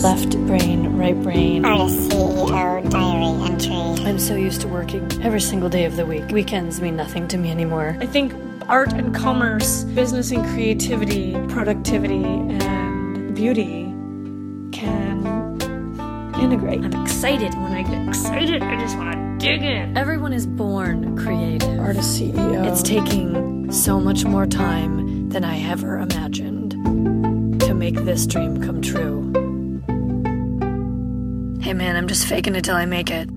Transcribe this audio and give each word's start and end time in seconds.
Yes. 0.00 0.20
Left 0.20 0.46
brain, 0.46 0.96
right 0.96 1.22
brain. 1.22 1.64
Artist 1.66 2.10
CEO 2.10 2.88
diary 2.88 3.24
entry. 3.50 4.06
I'm 4.06 4.18
so 4.18 4.34
used 4.34 4.62
to 4.62 4.68
working 4.68 5.06
every 5.22 5.42
single 5.42 5.68
day 5.68 5.84
of 5.84 5.96
the 5.96 6.06
week. 6.06 6.26
Weekends 6.28 6.80
mean 6.80 6.96
nothing 6.96 7.28
to 7.28 7.36
me 7.36 7.50
anymore. 7.50 7.98
I 8.00 8.06
think 8.06 8.32
art 8.66 8.94
and 8.94 9.14
commerce, 9.14 9.84
business 9.84 10.30
and 10.30 10.42
creativity, 10.46 11.34
productivity 11.48 12.24
and 12.24 13.34
beauty 13.34 13.92
can 14.72 15.26
integrate. 16.40 16.82
I'm 16.82 17.02
excited. 17.02 17.52
When 17.54 17.72
I 17.72 17.82
get 17.82 18.08
excited, 18.08 18.62
I 18.62 18.80
just 18.80 18.96
want 18.96 19.12
to 19.12 19.46
dig 19.46 19.62
in. 19.62 19.98
Everyone 19.98 20.32
is 20.32 20.46
born 20.46 21.18
creative. 21.18 21.78
Artist 21.78 22.18
CEO. 22.18 22.66
It's 22.66 22.82
taking 22.82 23.70
so 23.70 24.00
much 24.00 24.24
more 24.24 24.46
time 24.46 25.28
than 25.28 25.44
I 25.44 25.60
ever 25.68 25.98
imagined 25.98 26.70
to 27.60 27.74
make 27.74 27.96
this 27.96 28.26
dream 28.26 28.62
come 28.62 28.80
true. 28.80 29.39
Hey 31.60 31.74
man, 31.74 31.94
I'm 31.96 32.08
just 32.08 32.26
faking 32.26 32.54
it 32.56 32.64
till 32.64 32.74
I 32.74 32.86
make 32.86 33.10
it. 33.10 33.28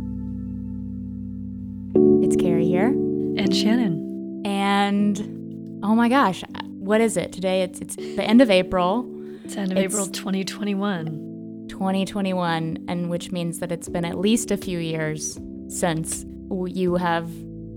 It's 2.23 2.35
Carrie 2.37 2.65
here. 2.65 2.87
And 2.87 3.53
Shannon. 3.55 4.41
And 4.45 5.81
oh 5.83 5.93
my 5.93 6.07
gosh, 6.07 6.41
what 6.79 7.01
is 7.01 7.17
it? 7.17 7.33
Today 7.33 7.63
it's 7.63 7.79
it's 7.81 7.95
the 7.95 8.23
end 8.23 8.41
of 8.41 8.49
April, 8.49 9.05
It's 9.43 9.57
end 9.57 9.71
of 9.73 9.77
It's- 9.77 9.93
April 9.93 10.07
2021. 10.07 11.67
2021, 11.69 12.85
and 12.87 13.09
which 13.09 13.31
means 13.31 13.59
that 13.59 13.71
it's 13.71 13.89
been 13.89 14.05
at 14.05 14.17
least 14.17 14.51
a 14.51 14.57
few 14.57 14.77
years 14.79 15.39
since 15.67 16.25
you 16.67 16.95
have 16.95 17.29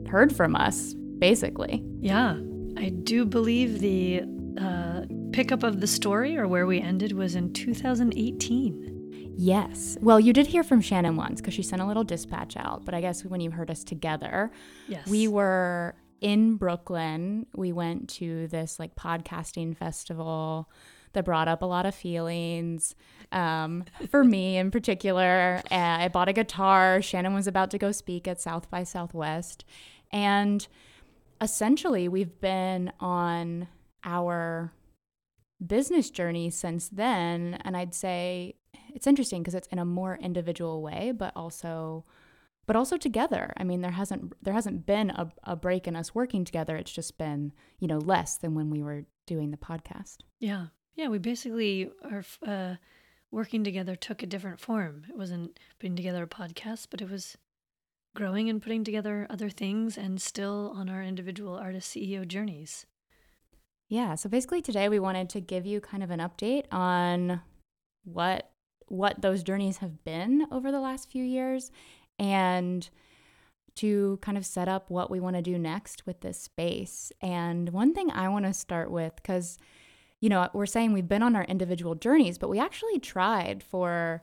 heard 0.09 0.35
from 0.37 0.55
us, 0.55 0.95
basically. 1.19 1.83
Yeah, 2.01 2.37
I 2.77 2.91
do 2.91 3.25
believe 3.25 3.81
the 3.81 4.23
uh, 4.61 5.03
pickup 5.33 5.63
of 5.63 5.81
the 5.81 5.87
story 5.87 6.37
or 6.37 6.47
where 6.47 6.67
we 6.67 6.81
ended 6.81 7.13
was 7.13 7.35
in 7.37 7.53
2018. 7.55 8.93
Yes. 9.37 9.97
Well, 10.01 10.19
you 10.19 10.33
did 10.33 10.47
hear 10.47 10.63
from 10.65 10.81
Shannon 10.81 11.17
once 11.17 11.41
because 11.41 11.55
she 11.55 11.63
sent 11.63 11.83
a 11.83 11.87
little 11.87 12.05
dispatch 12.05 12.57
out, 12.57 12.85
but 12.85 12.95
I 12.95 13.01
guess 13.01 13.25
when 13.25 13.41
you 13.41 13.51
heard 13.51 13.71
us 13.71 13.85
together, 13.85 14.51
Yes. 14.89 15.07
we 15.07 15.29
were 15.29 15.95
in 16.21 16.57
Brooklyn. 16.57 17.47
We 17.55 17.73
went 17.73 18.09
to 18.11 18.49
this 18.49 18.79
like 18.79 18.97
podcasting 18.97 19.77
festival 19.77 20.71
that 21.13 21.25
brought 21.25 21.49
up 21.49 21.63
a 21.63 21.67
lot 21.67 21.87
of 21.87 21.95
feelings 21.95 22.95
um, 23.33 23.85
for 24.11 24.25
me 24.25 24.57
in 24.57 24.71
particular. 24.71 25.61
Uh, 25.71 25.75
I 25.75 26.09
bought 26.09 26.29
a 26.29 26.33
guitar. 26.33 27.03
Shannon 27.03 27.35
was 27.35 27.47
about 27.47 27.71
to 27.73 27.79
go 27.79 27.93
speak 27.93 28.27
at 28.27 28.41
South 28.41 28.71
by 28.71 28.85
Southwest. 28.85 29.65
And 30.11 30.67
essentially, 31.41 32.09
we've 32.09 32.41
been 32.41 32.93
on 33.01 33.69
our 34.05 34.73
business 35.65 36.11
journey 36.11 36.51
since 36.51 36.89
then. 36.89 37.59
And 37.65 37.77
I'd 37.77 37.95
say 37.95 38.55
it's 38.95 39.07
interesting 39.07 39.43
because 39.43 39.55
it's 39.55 39.69
in 39.69 39.79
a 39.79 39.85
more 39.85 40.19
individual 40.21 40.83
way, 40.83 41.13
but 41.17 41.33
also 41.37 42.05
but 42.67 42.75
also 42.75 42.97
together. 42.97 43.53
I 43.57 43.65
mean, 43.65 43.81
there 43.81 43.93
hasn't 43.93 44.33
there 44.43 44.55
hasn't 44.55 44.87
been 44.87 45.11
a, 45.11 45.31
a 45.45 45.57
break 45.57 45.87
in 45.87 45.97
us 45.97 46.15
working 46.15 46.45
together. 46.45 46.77
It's 46.77 46.93
just 46.93 47.19
been 47.19 47.53
you 47.79 47.89
know 47.89 47.99
less 47.99 48.37
than 48.37 48.55
when 48.55 48.71
we 48.71 48.83
were 48.83 49.05
doing 49.27 49.51
the 49.51 49.57
podcast. 49.57 50.19
Yeah. 50.39 50.67
Yeah, 50.95 51.09
we 51.09 51.19
basically 51.19 51.91
are 52.11 52.25
uh, 52.47 52.77
working 53.31 53.63
together 53.63 53.95
took 53.95 54.23
a 54.23 54.27
different 54.27 54.61
form. 54.61 55.05
It 55.11 55.17
wasn't 55.17 55.59
putting 55.79 55.95
together 55.95 56.23
a 56.23 56.27
podcast, 56.27 56.87
but 56.91 57.03
it 57.03 57.11
was 57.11 57.37
growing 58.15 58.49
and 58.49 58.63
putting 58.63 58.83
together 58.83 59.27
other 59.29 59.51
things 59.51 59.99
and 59.99 60.21
still 60.23 60.73
on 60.75 60.89
our 60.89 61.03
individual 61.03 61.55
artist 61.55 61.95
CEO 61.95 62.27
journeys. 62.27 62.87
Yeah. 63.89 64.15
So 64.15 64.29
basically, 64.29 64.63
today 64.63 64.89
we 64.89 64.99
wanted 64.99 65.29
to 65.31 65.41
give 65.41 65.67
you 65.67 65.81
kind 65.81 66.03
of 66.03 66.11
an 66.11 66.21
update 66.21 66.65
on 66.73 67.43
what 68.05 68.51
what 68.89 69.23
those 69.23 69.43
journeys 69.43 69.79
have 69.79 70.05
been 70.05 70.47
over 70.51 70.71
the 70.71 70.81
last 70.81 71.11
few 71.11 71.25
years, 71.25 71.71
and 72.19 72.89
to 73.77 74.19
kind 74.23 74.39
of 74.39 74.47
set 74.47 74.69
up 74.69 74.91
what 74.91 75.11
we 75.11 75.21
want 75.21 75.37
to 75.37 75.43
do 75.43 75.59
next 75.59 76.07
with 76.07 76.21
this 76.23 76.41
space. 76.41 77.13
And 77.21 77.69
one 77.71 77.93
thing 77.93 78.11
I 78.11 78.29
want 78.29 78.47
to 78.47 78.55
start 78.55 78.91
with, 78.91 79.15
because 79.17 79.59
you 80.21 80.31
know, 80.31 80.49
we're 80.55 80.67
saying 80.67 80.93
we've 80.93 81.09
been 81.09 81.23
on 81.23 81.37
our 81.37 81.45
individual 81.45 81.95
journeys, 81.95 82.39
but 82.39 82.49
we 82.49 82.59
actually 82.59 82.99
tried 82.99 83.63
for 83.63 84.23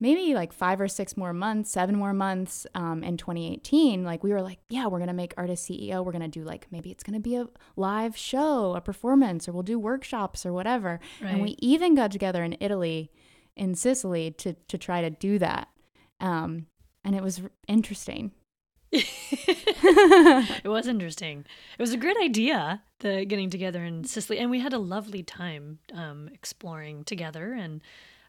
maybe 0.00 0.34
like 0.34 0.52
five 0.52 0.80
or 0.80 0.88
six 0.88 1.16
more 1.16 1.32
months, 1.32 1.70
seven 1.70 1.96
more 1.96 2.12
months 2.12 2.66
um, 2.74 3.04
in 3.04 3.16
2018. 3.16 4.04
Like 4.04 4.24
we 4.24 4.32
were 4.32 4.42
like, 4.42 4.58
yeah, 4.68 4.86
we're 4.86 4.98
gonna 4.98 5.12
make 5.12 5.34
artist 5.36 5.68
CEO. 5.68 6.04
We're 6.04 6.12
gonna 6.12 6.28
do 6.28 6.42
like 6.42 6.66
maybe 6.70 6.90
it's 6.90 7.04
gonna 7.04 7.20
be 7.20 7.36
a 7.36 7.46
live 7.76 8.16
show, 8.16 8.74
a 8.74 8.80
performance, 8.80 9.48
or 9.48 9.52
we'll 9.52 9.62
do 9.62 9.78
workshops 9.78 10.44
or 10.44 10.52
whatever. 10.52 10.98
And 11.20 11.42
we 11.42 11.56
even 11.58 11.94
got 11.94 12.10
together 12.10 12.42
in 12.42 12.56
Italy, 12.60 13.10
in 13.56 13.74
Sicily, 13.74 14.30
to 14.32 14.54
to 14.54 14.78
try 14.78 15.00
to 15.00 15.10
do 15.10 15.38
that. 15.38 15.68
Um, 16.20 16.66
and 17.04 17.14
it 17.14 17.22
was 17.22 17.42
interesting. 17.68 18.32
it 18.92 20.68
was 20.68 20.86
interesting. 20.86 21.44
It 21.78 21.82
was 21.82 21.92
a 21.92 21.98
great 21.98 22.16
idea, 22.16 22.82
the 23.00 23.24
getting 23.24 23.50
together 23.50 23.84
in 23.84 24.04
Sicily, 24.04 24.38
and 24.38 24.50
we 24.50 24.60
had 24.60 24.72
a 24.72 24.78
lovely 24.78 25.22
time 25.22 25.80
um, 25.92 26.28
exploring 26.32 27.04
together. 27.04 27.52
And 27.52 27.82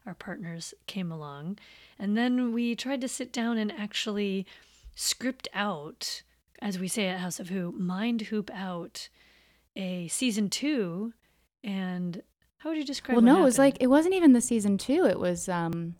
our 0.06 0.14
partners 0.14 0.74
came 0.86 1.10
along, 1.12 1.58
and 1.98 2.16
then 2.16 2.52
we 2.52 2.74
tried 2.74 3.00
to 3.00 3.08
sit 3.08 3.32
down 3.32 3.58
and 3.58 3.72
actually 3.72 4.46
script 4.94 5.48
out, 5.54 6.22
as 6.60 6.78
we 6.78 6.88
say 6.88 7.06
at 7.06 7.20
House 7.20 7.38
of 7.38 7.48
Who, 7.48 7.72
mind 7.72 8.22
hoop 8.22 8.50
out 8.52 9.08
a 9.76 10.08
season 10.08 10.50
two. 10.50 11.12
And 11.62 12.22
how 12.58 12.70
would 12.70 12.78
you 12.78 12.84
describe? 12.84 13.18
It? 13.18 13.22
Well, 13.22 13.34
no, 13.34 13.40
it 13.40 13.44
was 13.44 13.58
like 13.58 13.76
it 13.80 13.88
wasn't 13.88 14.14
even 14.14 14.32
the 14.32 14.40
season 14.40 14.78
two. 14.78 15.06
It 15.06 15.18
was 15.18 15.48
um, 15.48 15.96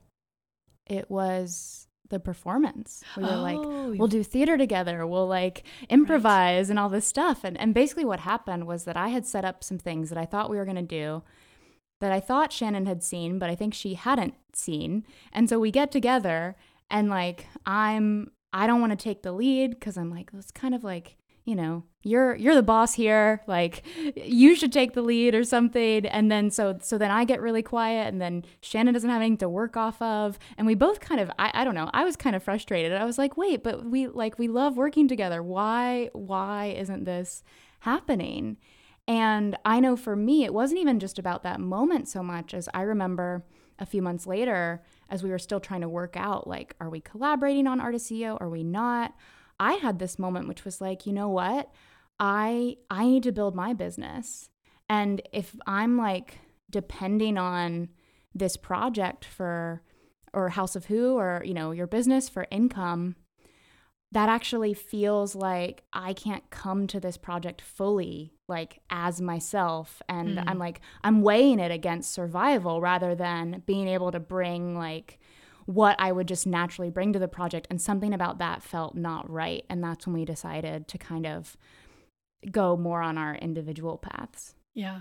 it 0.87 1.11
was 1.11 1.87
the 2.09 2.21
performance. 2.21 3.03
We 3.17 3.25
were 3.25 3.31
like, 3.31 3.56
Oh, 3.59 3.94
we'll 3.97 4.09
do 4.09 4.22
theater 4.22 4.56
together. 4.56 5.06
We'll 5.06 5.27
like 5.27 5.65
improvise 5.89 6.71
and 6.71 6.78
all 6.78 6.89
this 6.89 7.06
stuff. 7.06 7.45
And 7.45 7.59
and 7.59 7.75
basically 7.75 8.05
what 8.05 8.21
happened 8.21 8.66
was 8.66 8.84
that 8.84 8.97
I 8.97 9.09
had 9.09 9.27
set 9.27 9.45
up 9.45 9.65
some 9.65 9.78
things 9.78 10.09
that 10.11 10.19
I 10.19 10.25
thought 10.25 10.50
we 10.50 10.56
were 10.56 10.65
gonna 10.65 10.83
do 10.83 11.22
that 12.00 12.12
I 12.12 12.21
thought 12.21 12.53
Shannon 12.53 12.87
had 12.87 13.03
seen, 13.03 13.39
but 13.39 13.50
I 13.50 13.55
think 13.55 13.75
she 13.75 13.95
hadn't 13.95 14.34
seen. 14.53 15.05
And 15.33 15.49
so 15.49 15.59
we 15.59 15.71
get 15.71 15.91
together 15.91 16.56
and 16.91 17.09
like 17.09 17.47
I'm 17.65 18.31
I 18.53 18.66
don't 18.66 18.81
want 18.81 18.93
to 18.93 18.97
take 18.97 19.22
the 19.22 19.33
lead 19.33 19.72
because 19.72 19.99
I'm 19.99 20.11
like, 20.11 20.31
it's 20.37 20.50
kind 20.50 20.75
of 20.75 20.83
like, 20.83 21.16
you 21.47 21.55
know, 21.55 21.84
you're 22.03 22.34
you're 22.34 22.57
the 22.57 22.62
boss 22.62 22.95
here. 22.95 23.41
Like 23.47 23.84
you 24.17 24.57
should 24.57 24.73
take 24.73 24.95
the 24.95 25.01
lead 25.01 25.33
or 25.33 25.45
something. 25.45 26.05
And 26.05 26.31
then 26.31 26.51
so 26.51 26.77
so 26.83 26.99
then 26.99 27.12
I 27.12 27.25
get 27.25 27.41
really 27.41 27.62
quiet 27.62 28.09
and 28.09 28.21
then 28.21 28.45
Shannon 28.61 28.93
doesn't 28.93 29.09
have 29.09 29.23
anything 29.23 29.39
to 29.39 29.49
work 29.49 29.77
off 29.77 30.03
of. 30.03 30.41
And 30.59 30.67
we 30.67 30.75
both 30.75 30.99
kind 30.99 31.21
of 31.21 31.31
I, 31.39 31.53
I 31.55 31.65
don't 31.65 31.77
know, 31.77 31.89
I 31.95 32.05
was 32.05 32.17
kind 32.17 32.34
of 32.34 32.43
frustrated. 32.43 32.93
I 32.93 33.05
was 33.05 33.17
like, 33.17 33.37
wait, 33.37 33.62
but 33.62 33.87
we 33.87 34.09
like 34.09 34.41
we 34.41 34.49
love 34.49 34.77
working 34.77 35.07
together. 35.07 35.41
Why 35.41 36.11
why 36.12 36.75
isn't 36.77 37.05
this 37.05 37.45
happening? 37.81 38.57
And 39.07 39.57
I 39.65 39.78
know 39.78 39.97
for 39.97 40.17
me, 40.17 40.45
it 40.45 40.53
wasn't 40.53 40.81
even 40.81 40.99
just 40.99 41.17
about 41.17 41.45
that 41.45 41.61
moment 41.61 42.09
so 42.09 42.25
much 42.25 42.55
as 42.55 42.69
I 42.75 42.83
remember 42.83 43.45
a 43.78 43.87
few 43.87 44.03
months 44.03 44.27
later, 44.27 44.83
as 45.09 45.23
we 45.23 45.31
were 45.31 45.39
still 45.39 45.61
trying 45.61 45.83
to 45.83 45.89
work 45.89 46.17
out, 46.17 46.49
like, 46.49 46.75
are 46.81 46.91
we 46.91 47.01
collaborating 47.01 47.69
on 47.69 47.81
Artist 47.81 48.11
CEO? 48.11 48.37
Are 48.41 48.49
we 48.49 48.65
not? 48.65 49.15
I 49.59 49.75
had 49.75 49.99
this 49.99 50.19
moment 50.19 50.49
which 50.49 50.65
was 50.65 50.81
like, 50.81 51.06
you 51.06 51.12
know 51.12 51.28
what? 51.28 51.71
I 52.19 52.77
I 52.91 53.05
need 53.06 53.22
to 53.25 53.33
build 53.33 53.55
my 53.55 53.72
business. 53.72 54.50
And 54.89 55.22
if 55.33 55.56
I'm 55.67 55.97
like 55.97 56.39
depending 56.71 57.39
on 57.39 57.89
this 58.34 58.56
project 58.56 59.25
for 59.25 59.83
or 60.33 60.50
House 60.50 60.77
of 60.77 60.87
Who 60.87 61.15
or, 61.16 61.43
you 61.45 61.55
know, 61.55 61.71
your 61.71 61.87
business 61.87 62.28
for 62.28 62.47
income, 62.50 63.16
that 64.12 64.28
actually 64.28 64.75
feels 64.75 65.34
like 65.34 65.83
I 65.93 66.12
can't 66.12 66.49
come 66.50 66.87
to 66.89 67.00
this 67.00 67.16
project 67.16 67.61
fully, 67.61 68.34
like 68.49 68.81
as 68.91 69.21
myself. 69.21 70.00
And 70.09 70.39
hmm. 70.39 70.49
I'm 70.49 70.59
like, 70.59 70.81
I'm 71.03 71.22
weighing 71.22 71.59
it 71.59 71.72
against 71.72 72.13
survival 72.13 72.80
rather 72.80 73.15
than 73.15 73.63
being 73.66 73.89
able 73.89 74.13
to 74.13 74.21
bring 74.21 74.77
like 74.77 75.19
what 75.66 75.97
I 75.98 76.13
would 76.13 76.27
just 76.28 76.47
naturally 76.47 76.91
bring 76.91 77.13
to 77.13 77.18
the 77.18 77.28
project. 77.28 77.66
And 77.71 77.80
something 77.80 78.15
about 78.15 78.39
that 78.39 78.63
felt 78.63 78.95
not 78.95 79.28
right. 79.30 79.65
And 79.68 79.83
that's 79.84 80.07
when 80.07 80.15
we 80.15 80.24
decided 80.24 80.89
to 80.89 80.98
kind 80.98 81.27
of 81.27 81.57
go 82.51 82.77
more 82.77 83.03
on 83.03 83.18
our 83.18 83.34
individual 83.34 83.98
paths. 83.98 84.54
Yeah. 84.74 85.01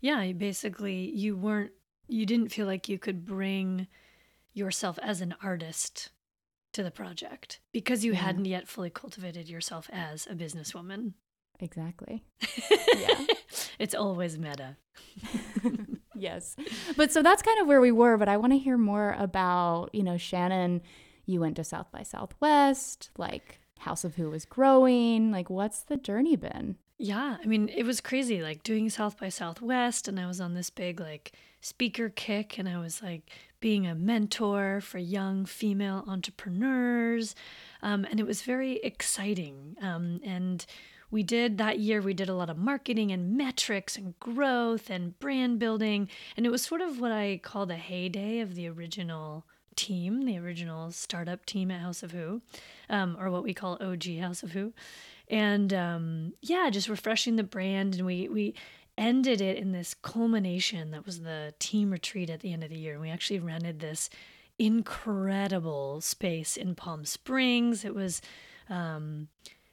Yeah. 0.00 0.32
Basically, 0.32 1.10
you 1.10 1.36
weren't, 1.36 1.72
you 2.08 2.26
didn't 2.26 2.50
feel 2.52 2.66
like 2.66 2.88
you 2.88 2.98
could 2.98 3.24
bring 3.24 3.88
yourself 4.52 4.98
as 5.02 5.20
an 5.20 5.34
artist 5.42 6.10
to 6.74 6.82
the 6.82 6.90
project 6.90 7.60
because 7.72 8.04
you 8.04 8.12
Yeah. 8.12 8.18
hadn't 8.20 8.44
yet 8.46 8.68
fully 8.68 8.90
cultivated 8.90 9.48
yourself 9.48 9.88
as 9.92 10.26
a 10.26 10.34
businesswoman. 10.34 11.14
Exactly. 11.60 12.24
yeah. 12.96 13.24
it's 13.78 13.94
always 13.94 14.38
meta. 14.38 14.76
yes. 16.24 16.56
But 16.96 17.12
so 17.12 17.22
that's 17.22 17.42
kind 17.42 17.60
of 17.60 17.68
where 17.68 17.80
we 17.80 17.92
were. 17.92 18.16
But 18.16 18.28
I 18.28 18.36
want 18.36 18.52
to 18.52 18.58
hear 18.58 18.76
more 18.76 19.14
about, 19.18 19.90
you 19.92 20.02
know, 20.02 20.16
Shannon, 20.16 20.82
you 21.26 21.40
went 21.40 21.56
to 21.56 21.64
South 21.64 21.92
by 21.92 22.02
Southwest, 22.02 23.10
like 23.16 23.60
House 23.78 24.04
of 24.04 24.16
Who 24.16 24.30
was 24.30 24.44
growing. 24.44 25.30
Like, 25.30 25.48
what's 25.50 25.82
the 25.82 25.96
journey 25.96 26.36
been? 26.36 26.76
Yeah, 26.98 27.36
I 27.42 27.46
mean, 27.46 27.68
it 27.68 27.84
was 27.84 28.00
crazy 28.00 28.40
like 28.40 28.62
doing 28.62 28.88
South 28.88 29.18
by 29.18 29.28
Southwest, 29.28 30.06
and 30.06 30.18
I 30.18 30.26
was 30.26 30.40
on 30.40 30.54
this 30.54 30.70
big 30.70 31.00
like 31.00 31.32
speaker 31.60 32.08
kick, 32.08 32.58
and 32.58 32.68
I 32.68 32.78
was 32.78 33.02
like 33.02 33.30
being 33.60 33.86
a 33.86 33.94
mentor 33.94 34.80
for 34.80 34.98
young 34.98 35.44
female 35.44 36.04
entrepreneurs. 36.06 37.34
Um, 37.82 38.06
and 38.10 38.20
it 38.20 38.26
was 38.26 38.42
very 38.42 38.76
exciting. 38.76 39.76
Um, 39.80 40.20
and 40.22 40.64
we 41.14 41.22
did 41.22 41.58
that 41.58 41.78
year, 41.78 42.02
we 42.02 42.12
did 42.12 42.28
a 42.28 42.34
lot 42.34 42.50
of 42.50 42.58
marketing 42.58 43.12
and 43.12 43.36
metrics 43.36 43.96
and 43.96 44.18
growth 44.18 44.90
and 44.90 45.16
brand 45.20 45.60
building. 45.60 46.08
And 46.36 46.44
it 46.44 46.50
was 46.50 46.62
sort 46.62 46.80
of 46.80 47.00
what 47.00 47.12
I 47.12 47.38
call 47.40 47.66
the 47.66 47.76
heyday 47.76 48.40
of 48.40 48.56
the 48.56 48.68
original 48.68 49.46
team, 49.76 50.26
the 50.26 50.38
original 50.38 50.90
startup 50.90 51.46
team 51.46 51.70
at 51.70 51.80
House 51.80 52.02
of 52.02 52.10
Who, 52.10 52.42
um, 52.90 53.16
or 53.18 53.30
what 53.30 53.44
we 53.44 53.54
call 53.54 53.78
OG 53.80 54.18
House 54.18 54.42
of 54.42 54.52
Who. 54.52 54.72
And 55.28 55.72
um, 55.72 56.32
yeah, 56.42 56.68
just 56.70 56.88
refreshing 56.88 57.36
the 57.36 57.44
brand. 57.44 57.94
And 57.94 58.06
we, 58.06 58.28
we, 58.28 58.54
ended 58.96 59.40
it 59.40 59.56
in 59.56 59.72
this 59.72 59.92
culmination 59.92 60.92
that 60.92 61.04
was 61.04 61.22
the 61.22 61.52
team 61.58 61.90
retreat 61.90 62.30
at 62.30 62.38
the 62.38 62.52
end 62.52 62.62
of 62.62 62.70
the 62.70 62.78
year. 62.78 62.92
And 62.92 63.02
we 63.02 63.10
actually 63.10 63.40
rented 63.40 63.80
this 63.80 64.08
incredible 64.56 66.00
space 66.00 66.56
in 66.56 66.76
Palm 66.76 67.04
Springs. 67.04 67.84
It 67.84 67.92
was 67.92 68.22
um, 68.70 69.26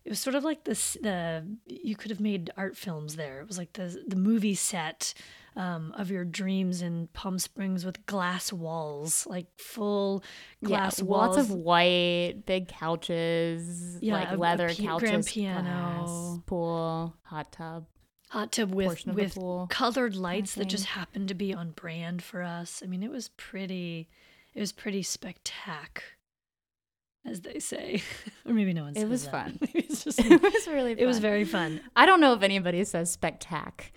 it 0.03 0.09
was 0.09 0.19
sort 0.19 0.35
of 0.35 0.43
like 0.43 0.63
this 0.63 0.97
the 1.01 1.45
you 1.65 1.95
could 1.95 2.09
have 2.11 2.19
made 2.19 2.49
art 2.57 2.75
films 2.77 3.15
there. 3.15 3.39
It 3.41 3.47
was 3.47 3.57
like 3.57 3.73
the 3.73 4.03
the 4.07 4.15
movie 4.15 4.55
set 4.55 5.13
um, 5.55 5.93
of 5.97 6.09
your 6.09 6.23
dreams 6.23 6.81
in 6.81 7.07
Palm 7.13 7.37
Springs 7.37 7.83
with 7.85 8.05
glass 8.05 8.53
walls, 8.53 9.27
like 9.27 9.47
full 9.57 10.23
glass 10.63 10.99
yeah, 10.99 11.05
walls. 11.05 11.37
Lots 11.37 11.49
of 11.49 11.55
white, 11.55 12.35
big 12.45 12.69
couches, 12.69 13.97
Yeah, 14.01 14.13
like 14.13 14.31
a- 14.31 14.35
a 14.35 14.37
leather 14.37 14.69
pi- 14.69 14.75
couches, 14.75 14.99
grand 15.09 15.25
piano. 15.25 15.61
glass, 15.63 16.39
pool, 16.45 17.15
hot 17.23 17.51
tub. 17.51 17.85
hot 18.29 18.51
tub 18.53 18.73
with 18.73 18.87
portion 18.87 19.09
of 19.09 19.15
the 19.17 19.23
with 19.23 19.35
pool 19.35 19.67
colored 19.69 20.15
lights 20.15 20.55
that 20.55 20.65
just 20.69 20.85
happened 20.85 21.27
to 21.27 21.33
be 21.33 21.53
on 21.53 21.71
brand 21.71 22.23
for 22.23 22.41
us. 22.41 22.81
I 22.83 22.87
mean, 22.87 23.03
it 23.03 23.11
was 23.11 23.27
pretty 23.35 24.07
it 24.53 24.59
was 24.61 24.71
pretty 24.71 25.03
spectac 25.03 25.99
as 27.25 27.41
they 27.41 27.59
say. 27.59 28.01
or 28.45 28.53
maybe 28.53 28.73
no 28.73 28.83
one 28.83 28.93
says 28.95 29.03
It 29.03 29.09
was 29.09 29.23
that. 29.25 29.31
fun. 29.31 29.59
It's 29.73 30.03
just 30.03 30.19
it 30.23 30.41
was 30.41 30.67
really 30.67 30.95
fun. 30.95 31.03
it 31.03 31.05
was 31.05 31.19
very 31.19 31.45
fun. 31.45 31.81
I 31.95 32.05
don't 32.05 32.21
know 32.21 32.33
if 32.33 32.41
anybody 32.43 32.83
says 32.83 33.15
spectac. 33.15 33.91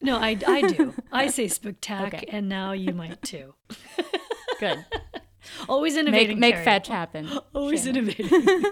No, 0.00 0.16
I 0.16 0.36
I 0.46 0.60
do. 0.62 0.94
I 1.12 1.26
say 1.26 1.46
spectac 1.46 2.06
Okay. 2.14 2.26
and 2.30 2.48
now 2.48 2.72
you 2.72 2.92
might 2.92 3.20
too. 3.22 3.54
Good. 4.60 4.84
Always 5.68 5.94
make 5.94 6.02
innovating. 6.02 6.38
make 6.40 6.54
Carrie. 6.54 6.64
fetch 6.64 6.88
happen. 6.88 7.28
Always 7.54 7.84
Shannon. 7.84 8.08
innovating. 8.10 8.62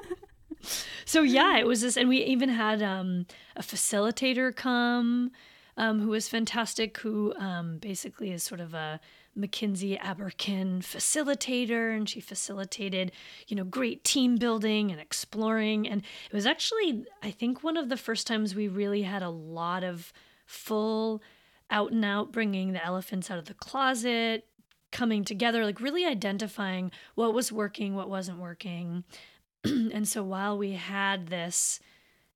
so 1.04 1.22
yeah, 1.22 1.58
it 1.58 1.66
was 1.66 1.80
this, 1.80 1.96
and 1.96 2.08
we 2.08 2.18
even 2.24 2.48
had 2.48 2.82
um, 2.82 3.26
a 3.56 3.62
facilitator 3.62 4.54
come, 4.54 5.30
um, 5.76 6.00
who 6.00 6.08
was 6.08 6.28
fantastic. 6.28 6.98
Who 6.98 7.34
um, 7.38 7.78
basically 7.78 8.30
is 8.32 8.42
sort 8.42 8.60
of 8.60 8.74
a 8.74 9.00
Mackenzie 9.36 9.98
Aberkin 9.98 10.80
facilitator, 10.80 11.94
and 11.94 12.08
she 12.08 12.20
facilitated, 12.20 13.12
you 13.46 13.56
know, 13.56 13.64
great 13.64 14.02
team 14.02 14.36
building 14.36 14.90
and 14.90 15.00
exploring. 15.00 15.86
And 15.86 16.02
it 16.30 16.34
was 16.34 16.46
actually, 16.46 17.04
I 17.22 17.30
think, 17.30 17.62
one 17.62 17.76
of 17.76 17.88
the 17.88 17.96
first 17.96 18.26
times 18.26 18.54
we 18.54 18.68
really 18.68 19.02
had 19.02 19.22
a 19.22 19.30
lot 19.30 19.84
of 19.84 20.12
full 20.46 21.22
out 21.70 21.92
and 21.92 22.04
out 22.04 22.32
bringing 22.32 22.72
the 22.72 22.84
elephants 22.84 23.30
out 23.30 23.38
of 23.38 23.46
the 23.46 23.54
closet 23.54 24.46
coming 24.92 25.24
together 25.24 25.64
like 25.64 25.80
really 25.80 26.04
identifying 26.04 26.90
what 27.16 27.34
was 27.34 27.50
working 27.50 27.94
what 27.94 28.08
wasn't 28.08 28.38
working 28.38 29.04
and 29.64 30.06
so 30.06 30.22
while 30.22 30.56
we 30.56 30.72
had 30.72 31.26
this 31.26 31.80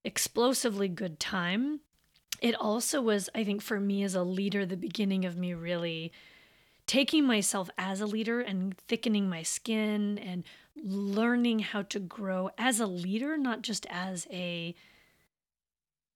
explosively 0.05 0.88
good 0.88 1.20
time 1.20 1.81
it 2.41 2.55
also 2.56 3.00
was 3.00 3.29
i 3.35 3.44
think 3.44 3.62
for 3.62 3.79
me 3.79 4.02
as 4.02 4.14
a 4.14 4.23
leader 4.23 4.67
the 4.67 4.76
beginning 4.76 5.25
of 5.25 5.37
me 5.37 5.55
really 5.55 6.12
taking 6.91 7.25
myself 7.25 7.71
as 7.79 8.01
a 8.01 8.07
leader 8.07 8.41
and 8.41 8.77
thickening 8.77 9.29
my 9.29 9.45
skin 9.45 10.19
and 10.19 10.43
learning 10.83 11.61
how 11.61 11.83
to 11.83 12.01
grow 12.01 12.51
as 12.59 12.81
a 12.81 12.87
leader 12.87 13.37
not 13.39 13.63
just 13.63 13.87
as 13.89 14.27
a 14.33 14.75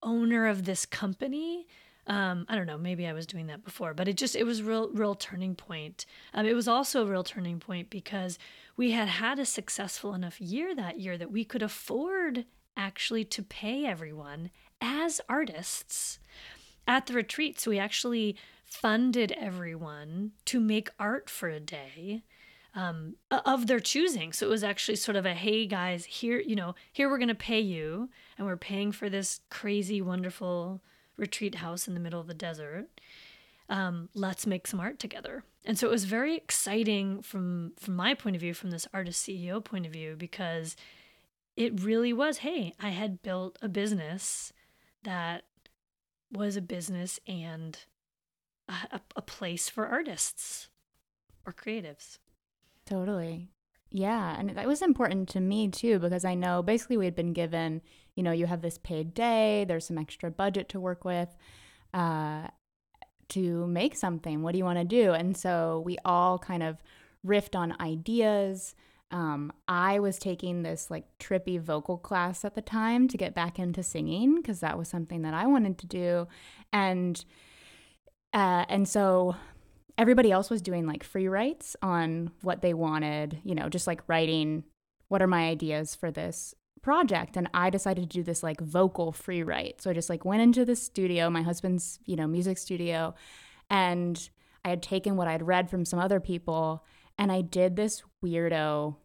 owner 0.02 0.48
of 0.48 0.64
this 0.64 0.84
company 0.84 1.64
um, 2.08 2.44
I 2.50 2.56
don't 2.56 2.66
know, 2.66 2.76
maybe 2.76 3.06
I 3.06 3.14
was 3.14 3.24
doing 3.24 3.46
that 3.46 3.64
before, 3.64 3.94
but 3.94 4.08
it 4.08 4.18
just 4.18 4.36
it 4.36 4.44
was 4.44 4.62
real 4.62 4.90
real 4.90 5.14
turning 5.14 5.54
point. 5.54 6.04
Um, 6.34 6.44
it 6.44 6.52
was 6.52 6.68
also 6.68 7.02
a 7.02 7.06
real 7.06 7.24
turning 7.24 7.60
point 7.60 7.88
because 7.88 8.38
we 8.76 8.90
had 8.90 9.08
had 9.08 9.38
a 9.38 9.46
successful 9.46 10.12
enough 10.12 10.38
year 10.38 10.74
that 10.74 11.00
year 11.00 11.16
that 11.16 11.32
we 11.32 11.46
could 11.46 11.62
afford 11.62 12.44
actually 12.76 13.24
to 13.24 13.42
pay 13.42 13.86
everyone 13.86 14.50
as 14.82 15.22
artists 15.30 16.18
at 16.86 17.06
the 17.06 17.14
retreat. 17.14 17.58
So 17.58 17.70
we 17.70 17.78
actually 17.78 18.36
funded 18.74 19.32
everyone 19.32 20.32
to 20.46 20.60
make 20.60 20.90
art 20.98 21.30
for 21.30 21.48
a 21.48 21.60
day 21.60 22.24
um, 22.74 23.14
of 23.30 23.66
their 23.66 23.78
choosing. 23.78 24.32
So 24.32 24.46
it 24.46 24.50
was 24.50 24.64
actually 24.64 24.96
sort 24.96 25.16
of 25.16 25.24
a 25.24 25.34
hey 25.34 25.66
guys, 25.66 26.04
here 26.04 26.40
you 26.40 26.56
know, 26.56 26.74
here 26.92 27.08
we're 27.08 27.18
gonna 27.18 27.34
pay 27.34 27.60
you, 27.60 28.10
and 28.36 28.46
we're 28.46 28.56
paying 28.56 28.90
for 28.92 29.08
this 29.08 29.40
crazy, 29.48 30.02
wonderful 30.02 30.82
retreat 31.16 31.56
house 31.56 31.86
in 31.86 31.94
the 31.94 32.00
middle 32.00 32.20
of 32.20 32.26
the 32.26 32.34
desert. 32.34 32.88
Um, 33.68 34.08
let's 34.14 34.46
make 34.46 34.66
some 34.66 34.80
art 34.80 34.98
together. 34.98 35.44
And 35.64 35.78
so 35.78 35.86
it 35.86 35.90
was 35.90 36.04
very 36.04 36.36
exciting 36.36 37.22
from 37.22 37.72
from 37.78 37.94
my 37.94 38.12
point 38.14 38.34
of 38.36 38.40
view, 38.40 38.54
from 38.54 38.70
this 38.70 38.88
artist 38.92 39.26
CEO 39.26 39.64
point 39.64 39.86
of 39.86 39.92
view, 39.92 40.16
because 40.18 40.76
it 41.56 41.80
really 41.80 42.12
was, 42.12 42.38
hey, 42.38 42.74
I 42.80 42.88
had 42.88 43.22
built 43.22 43.56
a 43.62 43.68
business 43.68 44.52
that 45.04 45.44
was 46.32 46.56
a 46.56 46.60
business 46.60 47.20
and 47.28 47.78
a, 48.68 49.00
a, 49.16 49.22
place 49.22 49.68
for 49.68 49.86
artists 49.86 50.68
or 51.46 51.52
creatives. 51.52 52.18
Totally. 52.86 53.50
Yeah. 53.90 54.36
And 54.38 54.50
that 54.50 54.66
was 54.66 54.82
important 54.82 55.28
to 55.30 55.40
me 55.40 55.68
too, 55.68 55.98
because 55.98 56.24
I 56.24 56.34
know 56.34 56.62
basically 56.62 56.96
we 56.96 57.04
had 57.04 57.14
been 57.14 57.32
given, 57.32 57.82
you 58.14 58.22
know, 58.22 58.32
you 58.32 58.46
have 58.46 58.62
this 58.62 58.78
paid 58.78 59.14
day, 59.14 59.64
there's 59.68 59.86
some 59.86 59.98
extra 59.98 60.30
budget 60.30 60.68
to 60.70 60.80
work 60.80 61.04
with 61.04 61.36
uh, 61.92 62.48
to 63.28 63.66
make 63.66 63.96
something. 63.96 64.42
What 64.42 64.52
do 64.52 64.58
you 64.58 64.64
want 64.64 64.78
to 64.78 64.84
do? 64.84 65.12
And 65.12 65.36
so 65.36 65.82
we 65.84 65.96
all 66.04 66.38
kind 66.38 66.62
of 66.62 66.82
riffed 67.26 67.56
on 67.56 67.76
ideas. 67.80 68.74
Um, 69.10 69.52
I 69.68 70.00
was 70.00 70.18
taking 70.18 70.62
this 70.62 70.90
like 70.90 71.06
trippy 71.18 71.60
vocal 71.60 71.98
class 71.98 72.44
at 72.44 72.54
the 72.54 72.62
time 72.62 73.06
to 73.08 73.16
get 73.16 73.34
back 73.34 73.58
into 73.58 73.82
singing 73.82 74.36
because 74.36 74.60
that 74.60 74.76
was 74.76 74.88
something 74.88 75.22
that 75.22 75.34
I 75.34 75.46
wanted 75.46 75.78
to 75.78 75.86
do. 75.86 76.26
And 76.72 77.24
uh, 78.34 78.64
and 78.68 78.88
so 78.88 79.36
everybody 79.96 80.32
else 80.32 80.50
was 80.50 80.60
doing 80.60 80.86
like 80.86 81.04
free 81.04 81.28
writes 81.28 81.76
on 81.80 82.32
what 82.42 82.60
they 82.60 82.74
wanted, 82.74 83.38
you 83.44 83.54
know, 83.54 83.68
just 83.68 83.86
like 83.86 84.02
writing 84.08 84.64
what 85.08 85.22
are 85.22 85.28
my 85.28 85.48
ideas 85.48 85.94
for 85.94 86.10
this 86.10 86.54
project 86.82 87.36
and 87.36 87.48
I 87.54 87.70
decided 87.70 88.10
to 88.10 88.18
do 88.18 88.22
this 88.22 88.42
like 88.42 88.60
vocal 88.60 89.12
free 89.12 89.42
write. 89.42 89.80
So 89.80 89.90
I 89.90 89.94
just 89.94 90.10
like 90.10 90.24
went 90.24 90.42
into 90.42 90.64
the 90.64 90.76
studio, 90.76 91.30
my 91.30 91.42
husband's, 91.42 92.00
you 92.04 92.16
know, 92.16 92.26
music 92.26 92.58
studio, 92.58 93.14
and 93.70 94.28
I 94.64 94.70
had 94.70 94.82
taken 94.82 95.16
what 95.16 95.28
I'd 95.28 95.46
read 95.46 95.70
from 95.70 95.84
some 95.84 95.98
other 95.98 96.20
people 96.20 96.84
and 97.16 97.30
I 97.30 97.42
did 97.42 97.76
this 97.76 98.02
weirdo 98.24 98.96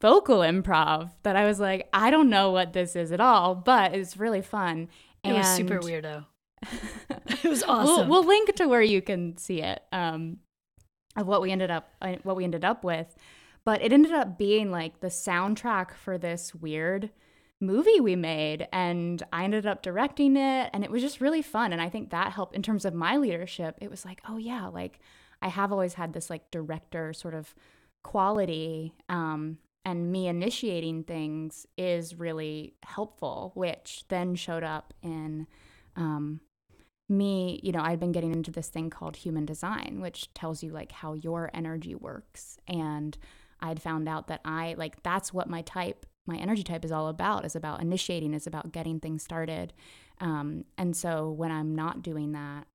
vocal 0.00 0.38
improv 0.38 1.10
that 1.22 1.36
I 1.36 1.44
was 1.44 1.60
like, 1.60 1.88
I 1.92 2.10
don't 2.10 2.28
know 2.28 2.50
what 2.50 2.72
this 2.72 2.96
is 2.96 3.12
at 3.12 3.20
all, 3.20 3.54
but 3.54 3.94
it's 3.94 4.16
really 4.16 4.42
fun. 4.42 4.88
And 5.22 5.34
it 5.34 5.38
was 5.38 5.46
super 5.48 5.78
weirdo. 5.78 6.26
It 7.44 7.48
was 7.48 7.62
We'll, 7.66 7.70
awesome. 7.70 8.08
we'll 8.08 8.24
link 8.24 8.54
to 8.56 8.66
where 8.66 8.82
you 8.82 9.00
can 9.00 9.36
see 9.36 9.62
it 9.62 9.82
um, 9.92 10.38
of 11.16 11.26
what 11.26 11.40
we 11.40 11.52
ended 11.52 11.70
up 11.70 11.90
uh, 12.02 12.16
what 12.22 12.36
we 12.36 12.44
ended 12.44 12.64
up 12.64 12.84
with, 12.84 13.14
but 13.64 13.82
it 13.82 13.92
ended 13.92 14.12
up 14.12 14.38
being 14.38 14.70
like 14.70 15.00
the 15.00 15.08
soundtrack 15.08 15.94
for 15.94 16.18
this 16.18 16.54
weird 16.54 17.10
movie 17.60 18.00
we 18.00 18.16
made, 18.16 18.66
and 18.72 19.22
I 19.32 19.44
ended 19.44 19.66
up 19.66 19.82
directing 19.82 20.36
it, 20.36 20.70
and 20.72 20.84
it 20.84 20.90
was 20.90 21.02
just 21.02 21.20
really 21.20 21.42
fun. 21.42 21.72
And 21.72 21.82
I 21.82 21.88
think 21.88 22.10
that 22.10 22.32
helped 22.32 22.54
in 22.56 22.62
terms 22.62 22.84
of 22.84 22.94
my 22.94 23.16
leadership. 23.16 23.76
It 23.80 23.90
was 23.90 24.04
like, 24.04 24.20
oh 24.28 24.36
yeah, 24.36 24.66
like 24.66 25.00
I 25.42 25.48
have 25.48 25.72
always 25.72 25.94
had 25.94 26.12
this 26.12 26.30
like 26.30 26.50
director 26.50 27.12
sort 27.12 27.34
of 27.34 27.54
quality. 28.02 28.94
Um, 29.08 29.58
and 29.84 30.12
me 30.12 30.28
initiating 30.28 31.04
things 31.04 31.66
is 31.78 32.14
really 32.14 32.74
helpful, 32.82 33.52
which 33.54 34.04
then 34.08 34.34
showed 34.34 34.64
up 34.64 34.92
in 35.02 35.46
um, 35.96 36.40
me, 37.08 37.60
you 37.62 37.72
know, 37.72 37.80
I'd 37.80 38.00
been 38.00 38.12
getting 38.12 38.32
into 38.32 38.50
this 38.50 38.68
thing 38.68 38.90
called 38.90 39.16
human 39.16 39.46
design, 39.46 39.98
which 40.00 40.32
tells 40.34 40.62
you 40.62 40.70
like 40.70 40.92
how 40.92 41.14
your 41.14 41.50
energy 41.54 41.94
works. 41.94 42.58
And 42.68 43.16
I'd 43.60 43.82
found 43.82 44.08
out 44.08 44.28
that 44.28 44.40
I 44.44 44.74
like 44.76 45.02
that's 45.02 45.32
what 45.32 45.48
my 45.48 45.62
type, 45.62 46.06
my 46.26 46.36
energy 46.36 46.62
type 46.62 46.84
is 46.84 46.92
all 46.92 47.08
about, 47.08 47.44
is 47.44 47.56
about 47.56 47.80
initiating, 47.80 48.34
is 48.34 48.46
about 48.46 48.72
getting 48.72 49.00
things 49.00 49.22
started. 49.22 49.72
Um, 50.20 50.64
and 50.76 50.96
so 50.96 51.30
when 51.30 51.50
I'm 51.50 51.74
not 51.74 52.02
doing 52.02 52.32
that, 52.32 52.66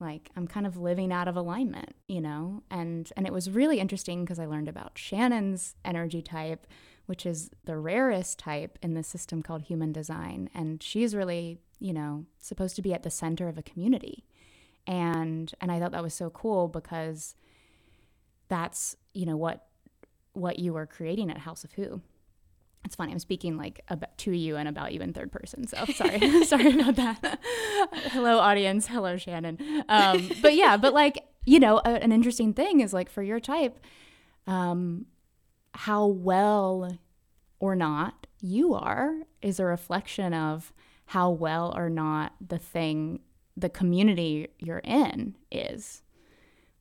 like 0.00 0.30
I'm 0.36 0.46
kind 0.46 0.66
of 0.66 0.76
living 0.76 1.12
out 1.12 1.28
of 1.28 1.36
alignment, 1.36 1.94
you 2.08 2.20
know? 2.20 2.62
And 2.70 3.10
and 3.16 3.26
it 3.26 3.32
was 3.32 3.50
really 3.50 3.80
interesting 3.80 4.24
because 4.24 4.38
I 4.38 4.46
learned 4.46 4.68
about 4.68 4.98
Shannon's 4.98 5.74
energy 5.84 6.22
type, 6.22 6.66
which 7.06 7.26
is 7.26 7.50
the 7.64 7.76
rarest 7.76 8.38
type 8.38 8.78
in 8.82 8.94
the 8.94 9.02
system 9.02 9.42
called 9.42 9.62
human 9.62 9.92
design. 9.92 10.48
And 10.54 10.82
she's 10.82 11.14
really, 11.14 11.58
you 11.78 11.92
know, 11.92 12.24
supposed 12.38 12.76
to 12.76 12.82
be 12.82 12.94
at 12.94 13.02
the 13.02 13.10
center 13.10 13.48
of 13.48 13.58
a 13.58 13.62
community. 13.62 14.24
And 14.86 15.52
and 15.60 15.72
I 15.72 15.78
thought 15.78 15.92
that 15.92 16.02
was 16.02 16.14
so 16.14 16.30
cool 16.30 16.68
because 16.68 17.34
that's, 18.48 18.96
you 19.12 19.26
know, 19.26 19.36
what 19.36 19.66
what 20.32 20.58
you 20.58 20.72
were 20.72 20.86
creating 20.86 21.30
at 21.30 21.38
House 21.38 21.64
of 21.64 21.72
Who. 21.72 22.00
It's 22.84 22.96
funny. 22.96 23.12
I'm 23.12 23.18
speaking 23.18 23.56
like 23.56 23.80
about 23.88 24.16
to 24.18 24.32
you 24.32 24.56
and 24.56 24.68
about 24.68 24.92
you 24.92 25.00
in 25.00 25.14
third 25.14 25.32
person. 25.32 25.66
So 25.66 25.84
sorry, 25.94 26.44
sorry 26.44 26.78
about 26.78 26.96
that. 26.96 27.40
Hello, 28.10 28.38
audience. 28.38 28.86
Hello, 28.86 29.16
Shannon. 29.16 29.84
Um, 29.88 30.30
but 30.42 30.54
yeah, 30.54 30.76
but 30.76 30.92
like 30.92 31.24
you 31.46 31.60
know, 31.60 31.78
a, 31.84 32.02
an 32.02 32.12
interesting 32.12 32.52
thing 32.52 32.80
is 32.80 32.92
like 32.92 33.10
for 33.10 33.22
your 33.22 33.40
type, 33.40 33.78
um, 34.46 35.06
how 35.74 36.06
well 36.06 36.98
or 37.58 37.74
not 37.74 38.26
you 38.40 38.74
are 38.74 39.22
is 39.42 39.58
a 39.58 39.64
reflection 39.64 40.32
of 40.32 40.72
how 41.06 41.30
well 41.30 41.72
or 41.76 41.90
not 41.90 42.34
the 42.46 42.58
thing, 42.58 43.20
the 43.56 43.68
community 43.68 44.48
you're 44.58 44.78
in 44.78 45.36
is, 45.50 46.02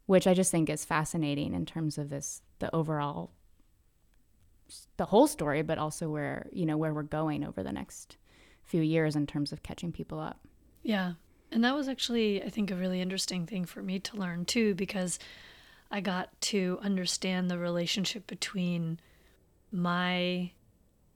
which 0.06 0.28
I 0.28 0.34
just 0.34 0.52
think 0.52 0.70
is 0.70 0.86
fascinating 0.86 1.54
in 1.54 1.66
terms 1.66 1.98
of 1.98 2.10
this 2.10 2.42
the 2.60 2.74
overall 2.74 3.32
the 4.98 5.06
whole 5.06 5.28
story, 5.28 5.62
but 5.62 5.78
also 5.78 6.10
where 6.10 6.48
you 6.52 6.66
know 6.66 6.78
where 6.78 6.94
we're 6.94 7.04
going 7.04 7.44
over 7.44 7.64
the 7.64 7.72
next 7.72 8.18
few 8.62 8.82
years 8.82 9.16
in 9.16 9.28
terms 9.28 9.52
of 9.52 9.64
catching 9.64 9.92
people 9.92 10.20
up. 10.20 10.40
Yeah, 10.84 11.14
and 11.52 11.64
that 11.64 11.76
was 11.76 11.88
actually 11.88 12.44
I 12.44 12.50
think 12.50 12.72
a 12.72 12.76
really 12.76 13.02
interesting 13.02 13.46
thing 13.46 13.66
for 13.66 13.82
me 13.82 14.00
to 14.00 14.18
learn 14.18 14.46
too, 14.46 14.76
because 14.76 15.20
I 15.94 16.02
got 16.02 16.30
to 16.42 16.80
understand 16.82 17.52
the 17.52 17.60
relationship 17.60 18.26
between 18.26 19.00
my 19.72 20.50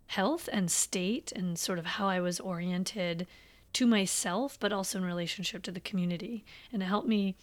health 0.05 0.48
and 0.53 0.69
state 0.69 1.31
and 1.36 1.57
sort 1.57 1.79
of 1.79 1.86
how 1.88 2.07
I 2.07 2.19
was 2.19 2.39
oriented 2.39 3.25
to 3.74 3.88
myself, 3.88 4.60
but 4.60 4.72
also 4.72 5.00
in 5.00 5.03
relationship 5.03 5.63
to 5.63 5.72
the 5.72 5.79
community, 5.79 6.46
and 6.72 6.84
it 6.84 6.86
helped 6.86 7.07
me 7.07 7.36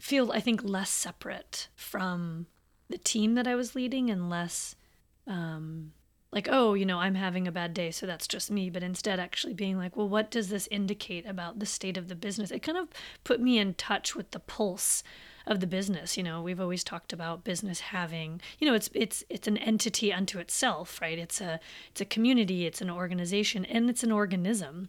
feel 0.00 0.32
I 0.32 0.40
think 0.40 0.64
less 0.64 0.88
separate 0.88 1.68
from 1.76 2.46
the 2.88 2.98
team 2.98 3.34
that 3.34 3.46
I 3.46 3.54
was 3.54 3.74
leading 3.74 4.08
and 4.08 4.30
less 4.30 4.76
um, 5.26 5.92
like, 6.32 6.48
oh, 6.50 6.72
you 6.72 6.86
know, 6.86 7.00
I'm 7.00 7.16
having 7.16 7.46
a 7.46 7.52
bad 7.52 7.74
day, 7.74 7.90
so 7.90 8.06
that's 8.06 8.26
just 8.26 8.50
me. 8.50 8.70
But 8.70 8.82
instead, 8.82 9.20
actually 9.20 9.54
being 9.54 9.76
like, 9.76 9.94
well, 9.94 10.08
what 10.08 10.30
does 10.30 10.48
this 10.48 10.68
indicate 10.70 11.26
about 11.26 11.58
the 11.58 11.66
state 11.66 11.98
of 11.98 12.08
the 12.08 12.14
business? 12.14 12.50
It 12.50 12.62
kind 12.62 12.78
of 12.78 12.88
put 13.24 13.40
me 13.40 13.58
in 13.58 13.74
touch 13.74 14.16
with 14.16 14.30
the 14.30 14.40
pulse 14.40 15.02
of 15.46 15.60
the 15.60 15.66
business. 15.66 16.16
You 16.16 16.22
know, 16.22 16.42
we've 16.42 16.60
always 16.60 16.82
talked 16.82 17.12
about 17.12 17.44
business 17.44 17.80
having, 17.80 18.40
you 18.58 18.66
know, 18.66 18.74
it's 18.74 18.90
it's 18.94 19.24
it's 19.28 19.48
an 19.48 19.56
entity 19.58 20.12
unto 20.12 20.38
itself, 20.38 21.00
right? 21.00 21.18
It's 21.18 21.40
a 21.40 21.60
it's 21.90 22.00
a 22.00 22.06
community, 22.06 22.66
it's 22.66 22.80
an 22.80 22.90
organization, 22.90 23.64
and 23.64 23.88
it's 23.88 24.02
an 24.02 24.12
organism, 24.12 24.88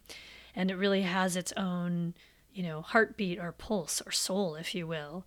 and 0.54 0.70
it 0.70 0.76
really 0.76 1.02
has 1.02 1.36
its 1.36 1.52
own, 1.56 2.14
you 2.52 2.62
know, 2.62 2.82
heartbeat 2.82 3.38
or 3.38 3.52
pulse 3.52 4.02
or 4.04 4.12
soul, 4.12 4.56
if 4.56 4.74
you 4.74 4.86
will. 4.86 5.24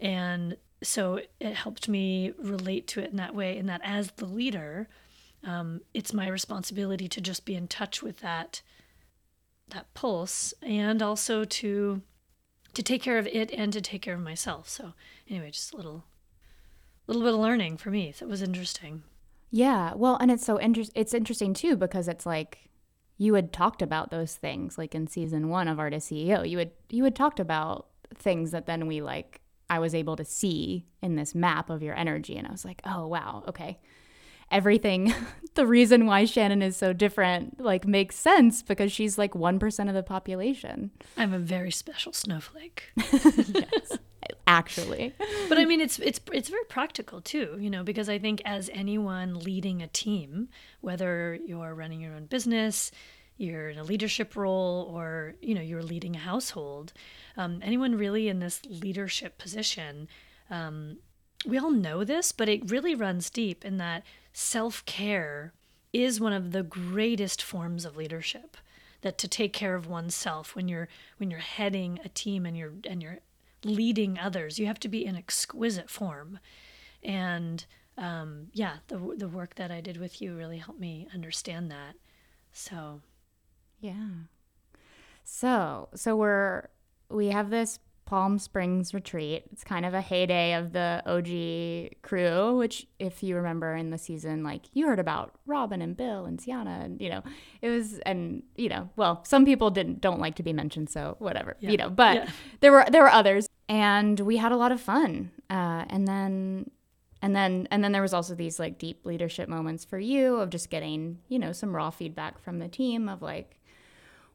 And 0.00 0.56
so 0.82 1.20
it 1.40 1.54
helped 1.54 1.88
me 1.88 2.32
relate 2.38 2.86
to 2.88 3.00
it 3.00 3.10
in 3.10 3.16
that 3.16 3.34
way 3.34 3.56
and 3.56 3.66
that 3.68 3.80
as 3.82 4.10
the 4.12 4.26
leader 4.26 4.88
um, 5.44 5.80
it's 5.94 6.12
my 6.12 6.28
responsibility 6.28 7.08
to 7.08 7.20
just 7.20 7.44
be 7.44 7.54
in 7.54 7.68
touch 7.68 8.02
with 8.02 8.18
that 8.18 8.62
that 9.70 9.92
pulse 9.94 10.54
and 10.62 11.02
also 11.02 11.44
to 11.44 12.02
to 12.76 12.82
take 12.82 13.02
care 13.02 13.18
of 13.18 13.26
it 13.26 13.50
and 13.52 13.72
to 13.72 13.80
take 13.80 14.02
care 14.02 14.14
of 14.14 14.20
myself. 14.20 14.68
So 14.68 14.92
anyway 15.28 15.50
just 15.50 15.72
a 15.72 15.76
little 15.76 16.04
little 17.06 17.22
bit 17.22 17.34
of 17.34 17.40
learning 17.40 17.76
for 17.76 17.90
me. 17.90 18.12
That 18.18 18.28
was 18.28 18.42
interesting. 18.42 19.02
Yeah. 19.50 19.94
Well 19.94 20.16
and 20.16 20.30
it's 20.30 20.44
so 20.44 20.60
interesting 20.60 21.00
it's 21.00 21.14
interesting 21.14 21.54
too 21.54 21.76
because 21.76 22.08
it's 22.08 22.26
like 22.26 22.68
you 23.18 23.34
had 23.34 23.52
talked 23.52 23.82
about 23.82 24.10
those 24.10 24.34
things 24.34 24.76
like 24.76 24.94
in 24.94 25.06
season 25.06 25.48
one 25.48 25.68
of 25.68 25.78
artist 25.78 26.10
ceo 26.10 26.46
you 26.46 26.58
had 26.58 26.70
you 26.90 27.02
had 27.02 27.16
talked 27.16 27.40
about 27.40 27.86
things 28.14 28.50
that 28.50 28.66
then 28.66 28.86
we 28.86 29.00
like 29.00 29.40
I 29.68 29.78
was 29.78 29.94
able 29.94 30.16
to 30.16 30.24
see 30.24 30.86
in 31.02 31.16
this 31.16 31.34
map 31.34 31.70
of 31.70 31.82
your 31.82 31.94
energy. 31.94 32.36
And 32.36 32.46
I 32.46 32.52
was 32.52 32.64
like, 32.64 32.80
oh, 32.84 33.06
wow, 33.06 33.44
okay. 33.48 33.78
Everything, 34.50 35.12
the 35.54 35.66
reason 35.66 36.06
why 36.06 36.24
Shannon 36.24 36.62
is 36.62 36.76
so 36.76 36.92
different, 36.92 37.60
like 37.60 37.86
makes 37.86 38.16
sense 38.16 38.62
because 38.62 38.92
she's 38.92 39.18
like 39.18 39.32
1% 39.32 39.88
of 39.88 39.94
the 39.94 40.02
population. 40.02 40.90
I'm 41.16 41.32
a 41.32 41.38
very 41.38 41.70
special 41.70 42.12
snowflake. 42.12 42.84
yes, 42.96 43.98
actually. 44.46 45.14
But 45.48 45.58
I 45.58 45.64
mean, 45.64 45.80
it's, 45.80 45.98
it's, 45.98 46.20
it's 46.32 46.48
very 46.48 46.64
practical 46.68 47.20
too, 47.20 47.56
you 47.58 47.70
know, 47.70 47.82
because 47.82 48.08
I 48.08 48.18
think 48.18 48.40
as 48.44 48.70
anyone 48.72 49.34
leading 49.34 49.82
a 49.82 49.88
team, 49.88 50.48
whether 50.80 51.38
you're 51.44 51.74
running 51.74 52.00
your 52.00 52.14
own 52.14 52.26
business, 52.26 52.90
you're 53.38 53.68
in 53.68 53.78
a 53.78 53.84
leadership 53.84 54.34
role, 54.36 54.90
or, 54.94 55.34
you 55.42 55.54
know, 55.54 55.60
you're 55.60 55.82
leading 55.82 56.16
a 56.16 56.20
household, 56.20 56.92
um, 57.36 57.60
anyone 57.62 57.94
really 57.94 58.28
in 58.28 58.38
this 58.38 58.62
leadership 58.66 59.36
position, 59.36 60.08
um, 60.50 60.96
we 61.44 61.58
all 61.58 61.70
know 61.70 62.02
this, 62.02 62.32
but 62.32 62.48
it 62.48 62.70
really 62.70 62.94
runs 62.94 63.30
deep 63.30 63.64
in 63.64 63.76
that 63.76 64.04
self 64.36 64.84
care 64.84 65.54
is 65.94 66.20
one 66.20 66.34
of 66.34 66.52
the 66.52 66.62
greatest 66.62 67.42
forms 67.42 67.86
of 67.86 67.96
leadership. 67.96 68.58
That 69.00 69.18
to 69.18 69.28
take 69.28 69.52
care 69.52 69.74
of 69.74 69.86
oneself 69.86 70.54
when 70.54 70.68
you're 70.68 70.88
when 71.18 71.30
you're 71.30 71.40
heading 71.40 72.00
a 72.04 72.08
team 72.08 72.44
and 72.44 72.56
you're 72.56 72.72
and 72.88 73.02
you're 73.02 73.20
leading 73.64 74.18
others, 74.18 74.58
you 74.58 74.66
have 74.66 74.80
to 74.80 74.88
be 74.88 75.04
in 75.04 75.16
exquisite 75.16 75.88
form. 75.88 76.38
And 77.02 77.64
um, 77.96 78.48
yeah, 78.52 78.78
the 78.88 79.14
the 79.16 79.28
work 79.28 79.54
that 79.56 79.70
I 79.70 79.80
did 79.80 79.96
with 79.98 80.20
you 80.20 80.34
really 80.34 80.58
helped 80.58 80.80
me 80.80 81.08
understand 81.14 81.70
that. 81.70 81.94
So, 82.52 83.00
yeah. 83.80 84.08
So 85.24 85.88
so 85.94 86.16
we're 86.16 86.68
we 87.08 87.28
have 87.28 87.50
this 87.50 87.78
Palm 88.06 88.38
Springs 88.38 88.94
retreat. 88.94 89.44
It's 89.52 89.64
kind 89.64 89.84
of 89.84 89.92
a 89.92 90.00
heyday 90.00 90.54
of 90.54 90.72
the 90.72 91.02
OG 91.04 92.00
crew, 92.02 92.56
which, 92.56 92.86
if 93.00 93.22
you 93.22 93.34
remember 93.34 93.74
in 93.74 93.90
the 93.90 93.98
season, 93.98 94.44
like 94.44 94.66
you 94.72 94.86
heard 94.86 95.00
about 95.00 95.34
Robin 95.44 95.82
and 95.82 95.96
Bill 95.96 96.24
and 96.24 96.40
Sienna, 96.40 96.80
and 96.84 97.00
you 97.00 97.10
know, 97.10 97.22
it 97.60 97.68
was, 97.68 97.98
and 98.06 98.44
you 98.54 98.68
know, 98.68 98.88
well, 98.94 99.24
some 99.24 99.44
people 99.44 99.70
didn't 99.70 100.00
don't 100.00 100.20
like 100.20 100.36
to 100.36 100.44
be 100.44 100.52
mentioned, 100.52 100.88
so 100.88 101.16
whatever, 101.18 101.56
yeah. 101.58 101.70
you 101.70 101.76
know, 101.76 101.90
but 101.90 102.16
yeah. 102.16 102.30
there 102.60 102.70
were 102.72 102.86
there 102.88 103.02
were 103.02 103.10
others, 103.10 103.48
and 103.68 104.20
we 104.20 104.36
had 104.36 104.52
a 104.52 104.56
lot 104.56 104.72
of 104.72 104.80
fun, 104.80 105.32
uh, 105.50 105.84
and 105.88 106.08
then. 106.08 106.70
And 107.22 107.34
then, 107.34 107.66
and 107.70 107.82
then 107.82 107.92
there 107.92 108.02
was 108.02 108.12
also 108.12 108.34
these 108.34 108.60
like 108.60 108.78
deep 108.78 109.04
leadership 109.04 109.48
moments 109.48 109.84
for 109.84 109.98
you 109.98 110.36
of 110.36 110.50
just 110.50 110.68
getting, 110.68 111.18
you 111.28 111.38
know, 111.38 111.50
some 111.50 111.74
raw 111.74 111.88
feedback 111.90 112.38
from 112.38 112.58
the 112.58 112.68
team 112.68 113.08
of 113.08 113.22
like, 113.22 113.58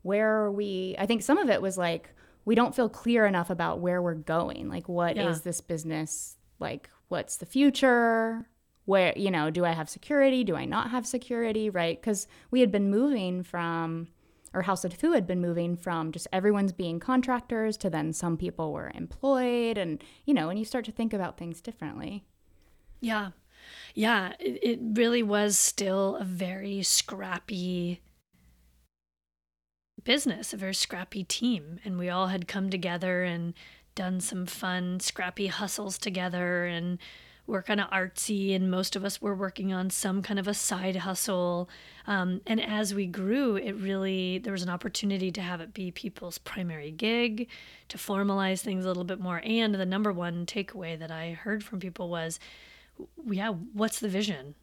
where 0.02 0.28
are 0.42 0.52
we? 0.52 0.96
I 0.98 1.06
think 1.06 1.22
some 1.22 1.38
of 1.38 1.50
it 1.50 1.62
was 1.62 1.78
like, 1.78 2.10
we 2.46 2.56
don't 2.56 2.76
feel 2.76 2.90
clear 2.90 3.26
enough 3.26 3.50
about 3.50 3.80
where 3.80 4.02
we're 4.02 4.16
going. 4.16 4.70
Like, 4.70 4.90
what 4.90 5.16
yeah. 5.16 5.30
is 5.30 5.42
this 5.42 5.62
business? 5.62 6.38
Like, 6.60 6.90
what's 7.08 7.38
the 7.38 7.46
future? 7.46 8.48
Where, 8.86 9.14
you 9.16 9.30
know, 9.30 9.50
do 9.50 9.64
I 9.64 9.72
have 9.72 9.90
security? 9.90 10.44
Do 10.44 10.56
I 10.56 10.66
not 10.66 10.92
have 10.92 11.06
security? 11.06 11.70
Right? 11.70 12.00
Because 12.00 12.28
we 12.50 12.62
had 12.62 12.72
been 12.72 12.90
moving 12.90 13.44
from, 13.44 14.08
or 14.54 14.64
House 14.64 14.84
of 14.84 14.94
Who 15.00 15.12
had 15.14 15.28
been 15.28 15.40
moving 15.40 15.78
from 15.78 16.12
just 16.12 16.28
everyone's 16.34 16.72
being 16.72 17.00
contractors 17.00 17.78
to 17.78 17.90
then 17.90 18.12
some 18.12 18.38
people 18.38 18.74
were 18.74 18.92
employed. 18.96 19.78
And, 19.78 20.04
you 20.26 20.34
know, 20.34 20.50
and 20.50 20.58
you 20.58 20.66
start 20.66 20.86
to 20.86 20.92
think 20.92 21.14
about 21.14 21.38
things 21.38 21.62
differently. 21.62 22.26
Yeah. 23.00 23.30
Yeah. 23.94 24.34
It, 24.40 24.60
it 24.64 24.80
really 24.82 25.24
was 25.24 25.58
still 25.58 26.16
a 26.18 26.24
very 26.24 26.82
scrappy 26.82 28.02
business, 30.04 30.54
a 30.54 30.58
very 30.58 30.74
scrappy 30.74 31.24
team. 31.24 31.80
And 31.84 31.98
we 31.98 32.10
all 32.10 32.28
had 32.28 32.48
come 32.48 32.70
together 32.70 33.24
and 33.24 33.54
done 33.96 34.20
some 34.20 34.46
fun, 34.46 35.00
scrappy 35.00 35.48
hustles 35.48 35.98
together 35.98 36.66
and 36.66 36.98
were 37.48 37.62
kind 37.62 37.82
of 37.82 37.90
artsy. 37.90 38.56
And 38.56 38.72
most 38.72 38.96
of 38.96 39.04
us 39.04 39.22
were 39.22 39.36
working 39.36 39.74
on 39.74 39.90
some 39.90 40.22
kind 40.22 40.40
of 40.40 40.48
a 40.48 40.54
side 40.54 40.96
hustle. 40.98 41.70
Um, 42.08 42.42
and 42.48 42.62
as 42.62 42.94
we 42.94 43.06
grew, 43.06 43.56
it 43.56 43.74
really, 43.74 44.38
there 44.38 44.54
was 44.54 44.64
an 44.64 44.70
opportunity 44.70 45.32
to 45.32 45.42
have 45.42 45.60
it 45.60 45.74
be 45.74 45.92
people's 45.92 46.38
primary 46.38 46.92
gig, 46.92 47.50
to 47.90 47.98
formalize 47.98 48.62
things 48.62 48.86
a 48.86 48.88
little 48.88 49.04
bit 49.04 49.20
more. 49.20 49.42
And 49.44 49.76
the 49.76 49.86
number 49.86 50.14
one 50.14 50.46
takeaway 50.46 50.98
that 50.98 51.12
I 51.12 51.32
heard 51.32 51.64
from 51.64 51.80
people 51.80 52.10
was, 52.10 52.40
yeah, 53.30 53.50
what's 53.50 54.00
the 54.00 54.10
vision? 54.10 54.56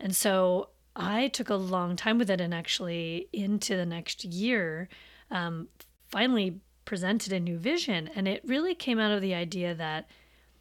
And 0.00 0.14
so 0.14 0.68
I 0.98 1.28
took 1.28 1.48
a 1.48 1.54
long 1.54 1.94
time 1.94 2.18
with 2.18 2.28
it 2.28 2.40
and 2.40 2.52
actually 2.52 3.28
into 3.32 3.76
the 3.76 3.86
next 3.86 4.24
year 4.24 4.88
um, 5.30 5.68
finally 6.08 6.60
presented 6.84 7.32
a 7.32 7.40
new 7.40 7.56
vision. 7.56 8.10
And 8.14 8.26
it 8.26 8.42
really 8.44 8.74
came 8.74 8.98
out 8.98 9.12
of 9.12 9.22
the 9.22 9.34
idea 9.34 9.74
that 9.74 10.08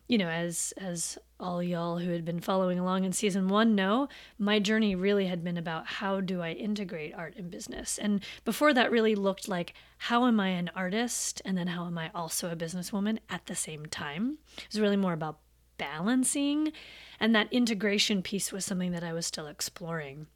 you 0.08 0.18
know 0.18 0.30
as 0.30 0.74
as 0.78 1.18
all 1.40 1.62
y'all 1.62 1.98
who 1.98 2.12
had 2.12 2.24
been 2.24 2.40
following 2.40 2.80
along 2.80 3.04
in 3.04 3.12
season 3.12 3.48
1 3.50 3.76
know 3.76 4.08
my 4.40 4.58
journey 4.58 4.96
really 4.96 5.28
had 5.28 5.44
been 5.44 5.58
about 5.58 5.86
how 5.86 6.22
do 6.22 6.42
I 6.42 6.52
integrate 6.52 7.14
art 7.14 7.36
and 7.36 7.52
business. 7.52 7.98
And 7.98 8.24
before 8.46 8.74
that 8.74 8.92
really 8.92 9.16
looked 9.16 9.48
like 9.48 9.74
how 9.98 10.28
am 10.28 10.40
I 10.40 10.50
an 10.50 10.70
artist? 10.76 11.42
And 11.46 11.58
then 11.58 11.68
how 11.68 11.86
am 11.88 11.98
I 11.98 12.12
also 12.14 12.50
a 12.52 12.56
businesswoman 12.56 13.20
at 13.30 13.48
the 13.48 13.56
same 13.56 13.86
time? 13.88 14.38
It 14.58 14.68
was 14.72 14.82
really 14.82 14.98
more 14.98 15.14
about 15.14 15.40
balancing. 15.78 16.72
And 17.20 17.34
that 17.36 17.52
integration 17.52 18.22
piece 18.22 18.52
was 18.52 18.66
something 18.66 18.92
that 18.92 19.04
I 19.04 19.14
was 19.14 19.26
still 19.26 19.48
exploring. 19.48 20.28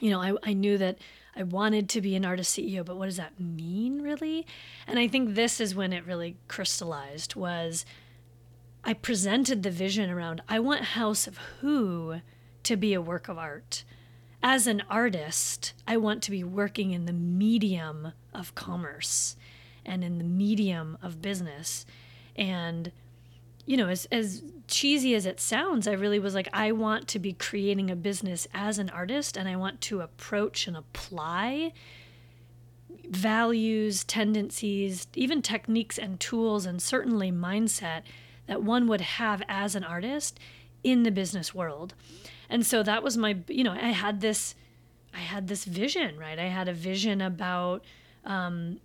You 0.00 0.10
know, 0.10 0.20
I, 0.20 0.34
I 0.42 0.52
knew 0.52 0.78
that 0.78 0.98
I 1.36 1.42
wanted 1.44 1.88
to 1.90 2.00
be 2.00 2.16
an 2.16 2.24
artist 2.24 2.58
CEO, 2.58 2.84
but 2.84 2.96
what 2.96 3.06
does 3.06 3.16
that 3.16 3.40
mean 3.40 4.02
really? 4.02 4.46
And 4.86 4.98
I 4.98 5.08
think 5.08 5.34
this 5.34 5.60
is 5.60 5.74
when 5.74 5.92
it 5.92 6.06
really 6.06 6.36
crystallized 6.48 7.36
was 7.36 7.86
I 8.84 8.94
presented 8.94 9.62
the 9.62 9.70
vision 9.70 10.10
around 10.10 10.42
I 10.48 10.58
want 10.58 10.82
House 10.82 11.26
of 11.26 11.38
Who 11.60 12.20
to 12.64 12.76
be 12.76 12.94
a 12.94 13.00
work 13.00 13.28
of 13.28 13.38
art. 13.38 13.84
As 14.42 14.66
an 14.66 14.82
artist, 14.90 15.72
I 15.86 15.96
want 15.96 16.22
to 16.24 16.30
be 16.32 16.42
working 16.42 16.90
in 16.90 17.06
the 17.06 17.12
medium 17.12 18.12
of 18.34 18.54
commerce 18.54 19.36
and 19.86 20.02
in 20.02 20.18
the 20.18 20.24
medium 20.24 20.98
of 21.00 21.22
business. 21.22 21.86
And, 22.34 22.90
you 23.66 23.76
know, 23.76 23.88
as, 23.88 24.06
as 24.10 24.42
cheesy 24.66 25.14
as 25.14 25.26
it 25.26 25.40
sounds, 25.40 25.86
I 25.86 25.92
really 25.92 26.18
was 26.18 26.34
like, 26.34 26.48
I 26.52 26.72
want 26.72 27.08
to 27.08 27.18
be 27.18 27.32
creating 27.32 27.90
a 27.90 27.96
business 27.96 28.48
as 28.52 28.78
an 28.78 28.90
artist 28.90 29.36
and 29.36 29.48
I 29.48 29.56
want 29.56 29.80
to 29.82 30.00
approach 30.00 30.66
and 30.66 30.76
apply 30.76 31.72
values, 33.08 34.04
tendencies, 34.04 35.06
even 35.14 35.42
techniques 35.42 35.98
and 35.98 36.18
tools, 36.18 36.66
and 36.66 36.80
certainly 36.80 37.30
mindset 37.30 38.02
that 38.46 38.62
one 38.62 38.88
would 38.88 39.00
have 39.00 39.42
as 39.48 39.74
an 39.74 39.84
artist 39.84 40.40
in 40.82 41.02
the 41.02 41.10
business 41.10 41.54
world. 41.54 41.94
And 42.48 42.66
so 42.66 42.82
that 42.82 43.02
was 43.02 43.16
my, 43.16 43.38
you 43.48 43.64
know, 43.64 43.72
I 43.72 43.90
had 43.90 44.20
this, 44.20 44.54
I 45.14 45.20
had 45.20 45.46
this 45.48 45.64
vision, 45.64 46.18
right? 46.18 46.38
I 46.38 46.48
had 46.48 46.68
a 46.68 46.72
vision 46.72 47.20
about, 47.20 47.84
um, 48.24 48.80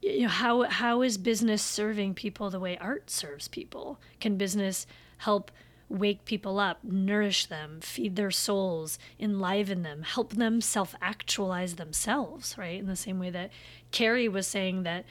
you 0.00 0.22
know, 0.22 0.28
how 0.28 0.62
how 0.62 1.02
is 1.02 1.18
business 1.18 1.62
serving 1.62 2.14
people 2.14 2.50
the 2.50 2.60
way 2.60 2.78
art 2.78 3.10
serves 3.10 3.48
people? 3.48 4.00
Can 4.20 4.36
business 4.36 4.86
help 5.18 5.50
wake 5.88 6.24
people 6.24 6.60
up, 6.60 6.84
nourish 6.84 7.46
them, 7.46 7.80
feed 7.80 8.14
their 8.16 8.30
souls, 8.30 8.98
enliven 9.18 9.82
them, 9.82 10.02
help 10.02 10.34
them 10.34 10.60
self 10.60 10.94
actualize 11.00 11.76
themselves, 11.76 12.56
right? 12.58 12.78
In 12.78 12.86
the 12.86 12.96
same 12.96 13.18
way 13.18 13.30
that 13.30 13.50
Carrie 13.90 14.28
was 14.28 14.46
saying 14.46 14.82
that 14.82 15.04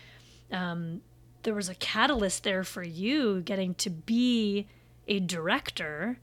um, 0.51 1.01
there 1.43 1.55
was 1.55 1.69
a 1.69 1.75
catalyst 1.75 2.43
there 2.43 2.63
for 2.63 2.83
you 2.83 3.41
getting 3.41 3.73
to 3.75 3.89
be 3.89 4.67
a 5.07 5.19
director 5.19 6.19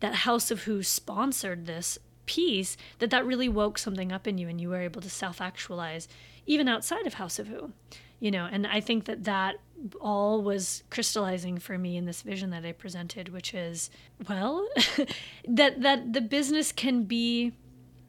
that 0.00 0.14
house 0.14 0.50
of 0.50 0.64
who 0.64 0.82
sponsored 0.82 1.66
this 1.66 1.98
piece 2.26 2.76
that 2.98 3.10
that 3.10 3.24
really 3.24 3.48
woke 3.48 3.78
something 3.78 4.12
up 4.12 4.26
in 4.26 4.36
you 4.36 4.48
and 4.48 4.60
you 4.60 4.68
were 4.68 4.82
able 4.82 5.00
to 5.00 5.08
self-actualize 5.08 6.08
even 6.48 6.66
outside 6.66 7.06
of 7.06 7.14
house 7.14 7.38
of 7.38 7.46
who 7.46 7.72
you 8.18 8.30
know 8.30 8.48
and 8.50 8.66
i 8.66 8.80
think 8.80 9.04
that 9.04 9.24
that 9.24 9.56
all 10.00 10.42
was 10.42 10.82
crystallizing 10.90 11.58
for 11.58 11.78
me 11.78 11.96
in 11.96 12.04
this 12.04 12.22
vision 12.22 12.50
that 12.50 12.64
i 12.64 12.72
presented 12.72 13.28
which 13.28 13.54
is 13.54 13.90
well 14.28 14.66
that 15.48 15.80
that 15.80 16.12
the 16.12 16.20
business 16.20 16.72
can 16.72 17.04
be 17.04 17.52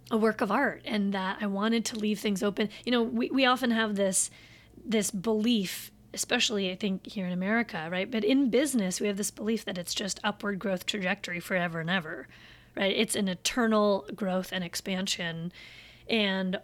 a 0.10 0.18
work 0.18 0.42
of 0.42 0.52
art 0.52 0.82
and 0.86 1.14
that 1.14 1.38
i 1.42 1.46
wanted 1.46 1.86
to 1.86 1.96
leave 2.00 2.20
things 2.20 2.42
open 2.42 2.70
you 2.86 2.92
know 2.92 3.04
we, 3.04 3.30
we 3.30 3.46
often 3.46 3.70
have 3.70 3.96
this 3.96 4.32
this 4.84 5.12
belief 5.12 5.92
especially 6.14 6.72
I 6.72 6.76
think 6.76 7.06
here 7.06 7.26
in 7.26 7.34
America, 7.34 7.88
right? 7.92 8.10
But 8.10 8.24
in 8.24 8.50
business, 8.50 9.00
we 9.00 9.08
have 9.08 9.18
this 9.18 9.32
belief 9.32 9.66
that 9.66 9.78
it's 9.78 9.94
just 9.94 10.20
upward 10.24 10.60
growth 10.60 10.86
trajectory 10.86 11.40
forever 11.40 11.80
and 11.80 11.90
ever, 11.90 12.28
right? 12.76 12.96
It's 12.96 13.16
an 13.16 13.28
eternal 13.28 14.06
growth 14.16 14.52
and 14.52 14.64
expansion. 14.64 15.52
And 16.10 16.60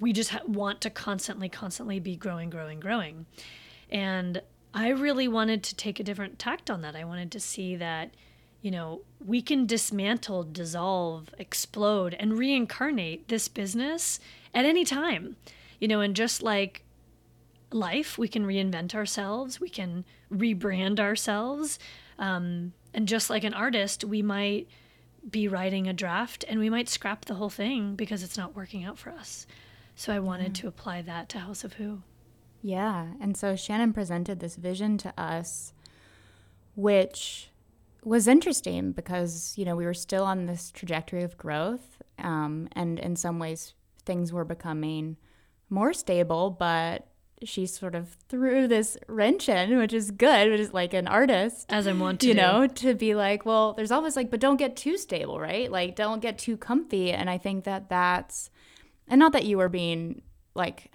we 0.00 0.12
just 0.12 0.30
ha- 0.30 0.40
want 0.46 0.80
to 0.82 0.90
constantly, 0.90 1.48
constantly 1.48 2.00
be 2.00 2.16
growing, 2.16 2.50
growing, 2.50 2.80
growing. 2.80 3.26
And 3.90 4.42
I 4.74 4.88
really 4.88 5.28
wanted 5.28 5.62
to 5.64 5.74
take 5.74 6.00
a 6.00 6.04
different 6.04 6.38
tact 6.38 6.70
on 6.70 6.82
that. 6.82 6.96
I 6.96 7.04
wanted 7.04 7.32
to 7.32 7.40
see 7.40 7.76
that, 7.76 8.10
you 8.62 8.70
know, 8.70 9.02
we 9.24 9.42
can 9.42 9.66
dismantle, 9.66 10.44
dissolve, 10.44 11.34
explode, 11.38 12.14
and 12.14 12.38
reincarnate 12.38 13.28
this 13.28 13.48
business 13.48 14.20
at 14.54 14.64
any 14.64 14.84
time. 14.84 15.36
You 15.80 15.88
know, 15.88 16.00
and 16.00 16.16
just 16.16 16.42
like 16.42 16.82
life. 17.72 18.18
We 18.18 18.28
can 18.28 18.46
reinvent 18.46 18.94
ourselves, 18.94 19.60
we 19.60 19.68
can 19.68 20.04
rebrand 20.32 21.00
ourselves. 21.00 21.78
Um, 22.18 22.72
and 22.94 23.06
just 23.06 23.28
like 23.28 23.44
an 23.44 23.54
artist, 23.54 24.04
we 24.04 24.22
might 24.22 24.68
be 25.28 25.48
writing 25.48 25.86
a 25.86 25.92
draft 25.92 26.44
and 26.48 26.60
we 26.60 26.70
might 26.70 26.88
scrap 26.88 27.24
the 27.24 27.34
whole 27.34 27.50
thing 27.50 27.94
because 27.94 28.22
it's 28.22 28.38
not 28.38 28.56
working 28.56 28.84
out 28.84 28.98
for 28.98 29.10
us. 29.10 29.46
So 29.96 30.12
I 30.14 30.18
wanted 30.20 30.54
to 30.56 30.68
apply 30.68 31.02
that 31.02 31.28
to 31.30 31.38
House 31.38 31.64
of 31.64 31.72
Who. 31.74 32.02
Yeah. 32.62 33.06
And 33.20 33.36
so 33.36 33.56
Shannon 33.56 33.92
presented 33.92 34.40
this 34.40 34.56
vision 34.56 34.98
to 34.98 35.12
us, 35.18 35.72
which 36.74 37.50
was 38.04 38.28
interesting 38.28 38.92
because, 38.92 39.54
you 39.56 39.64
know, 39.64 39.74
we 39.74 39.86
were 39.86 39.94
still 39.94 40.24
on 40.24 40.46
this 40.46 40.70
trajectory 40.70 41.22
of 41.22 41.36
growth. 41.38 42.02
Um, 42.18 42.68
and 42.72 42.98
in 42.98 43.16
some 43.16 43.38
ways, 43.38 43.74
things 44.04 44.32
were 44.32 44.44
becoming 44.44 45.16
more 45.70 45.92
stable, 45.92 46.50
but 46.50 47.08
she 47.42 47.66
sort 47.66 47.94
of 47.94 48.16
threw 48.28 48.66
this 48.68 48.96
wrench 49.08 49.48
in, 49.48 49.76
which 49.78 49.92
is 49.92 50.10
good, 50.10 50.50
which 50.50 50.60
is 50.60 50.72
like 50.72 50.94
an 50.94 51.06
artist. 51.08 51.66
As 51.68 51.86
I 51.86 51.92
want 51.92 52.20
to 52.20 52.28
You 52.28 52.34
do. 52.34 52.40
know, 52.40 52.66
to 52.66 52.94
be 52.94 53.14
like, 53.14 53.44
well, 53.44 53.72
there's 53.72 53.90
always 53.90 54.14
like, 54.16 54.30
but 54.30 54.40
don't 54.40 54.56
get 54.56 54.76
too 54.76 54.96
stable, 54.96 55.40
right? 55.40 55.70
Like, 55.70 55.96
don't 55.96 56.20
get 56.20 56.38
too 56.38 56.56
comfy. 56.56 57.12
And 57.12 57.28
I 57.28 57.38
think 57.38 57.64
that 57.64 57.88
that's, 57.88 58.50
and 59.08 59.18
not 59.18 59.32
that 59.32 59.44
you 59.44 59.58
were 59.58 59.68
being 59.68 60.22
like, 60.54 60.90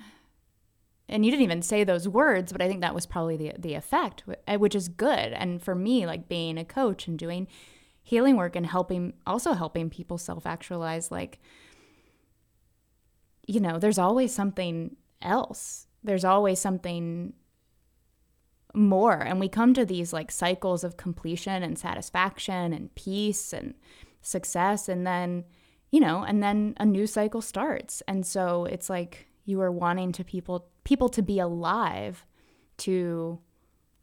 and 1.07 1.25
you 1.25 1.31
didn't 1.31 1.43
even 1.43 1.61
say 1.61 1.83
those 1.83 2.07
words, 2.07 2.51
but 2.51 2.61
I 2.61 2.67
think 2.67 2.81
that 2.81 2.95
was 2.95 3.05
probably 3.05 3.37
the, 3.37 3.53
the 3.57 3.73
effect, 3.73 4.23
eh, 4.47 4.55
which 4.55 4.75
is 4.75 4.87
good. 4.87 5.33
And 5.33 5.61
for 5.61 5.75
me, 5.75 6.05
like 6.05 6.29
being 6.29 6.57
a 6.57 6.65
coach 6.65 7.07
and 7.07 7.19
doing 7.19 7.47
healing 8.01 8.37
work 8.37 8.55
and 8.55 8.65
helping, 8.65 9.13
also 9.27 9.53
helping 9.53 9.89
people 9.89 10.17
self 10.17 10.45
actualize, 10.45 11.11
like, 11.11 11.39
you 13.45 13.59
know, 13.59 13.77
there's 13.77 13.97
always 13.97 14.33
something 14.33 14.95
else. 15.21 15.87
There's 16.03 16.25
always 16.25 16.59
something 16.59 17.33
more. 18.73 19.19
And 19.19 19.39
we 19.39 19.49
come 19.49 19.73
to 19.73 19.85
these 19.85 20.13
like 20.13 20.31
cycles 20.31 20.83
of 20.83 20.97
completion 20.97 21.61
and 21.63 21.77
satisfaction 21.77 22.73
and 22.73 22.93
peace 22.95 23.51
and 23.51 23.73
success. 24.21 24.87
And 24.87 25.05
then 25.05 25.43
you 25.91 25.99
know 25.99 26.23
and 26.23 26.41
then 26.41 26.75
a 26.77 26.85
new 26.85 27.05
cycle 27.05 27.41
starts. 27.41 28.01
And 28.07 28.25
so 28.25 28.65
it's 28.65 28.89
like 28.89 29.27
you 29.45 29.61
are 29.61 29.71
wanting 29.71 30.11
to 30.13 30.23
people 30.23 30.67
people 30.83 31.09
to 31.09 31.21
be 31.21 31.39
alive 31.39 32.25
to 32.77 33.39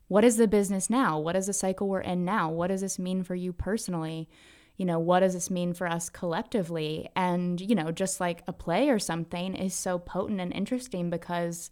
what 0.07 0.25
is 0.25 0.37
the 0.37 0.49
business 0.49 0.89
now? 0.89 1.19
What 1.19 1.37
is 1.37 1.47
the 1.47 1.53
cycle 1.53 1.89
we're 1.89 2.01
in 2.01 2.25
now? 2.25 2.51
What 2.51 2.69
does 2.69 2.81
this 2.81 2.99
mean 2.99 3.23
for 3.25 3.35
you 3.35 3.53
personally? 3.53 4.29
You 4.77 4.87
know 4.87 4.99
what 4.99 5.21
does 5.21 5.35
this 5.35 5.51
mean 5.51 5.75
for 5.75 5.87
us 5.87 6.09
collectively? 6.09 7.09
And 7.17 7.61
you 7.61 7.75
know 7.75 7.91
just 7.91 8.21
like 8.21 8.43
a 8.47 8.53
play 8.53 8.91
or 8.91 8.99
something 8.99 9.55
is 9.55 9.75
so 9.75 9.99
potent 9.99 10.41
and 10.41 10.53
interesting 10.53 11.11
because 11.11 11.71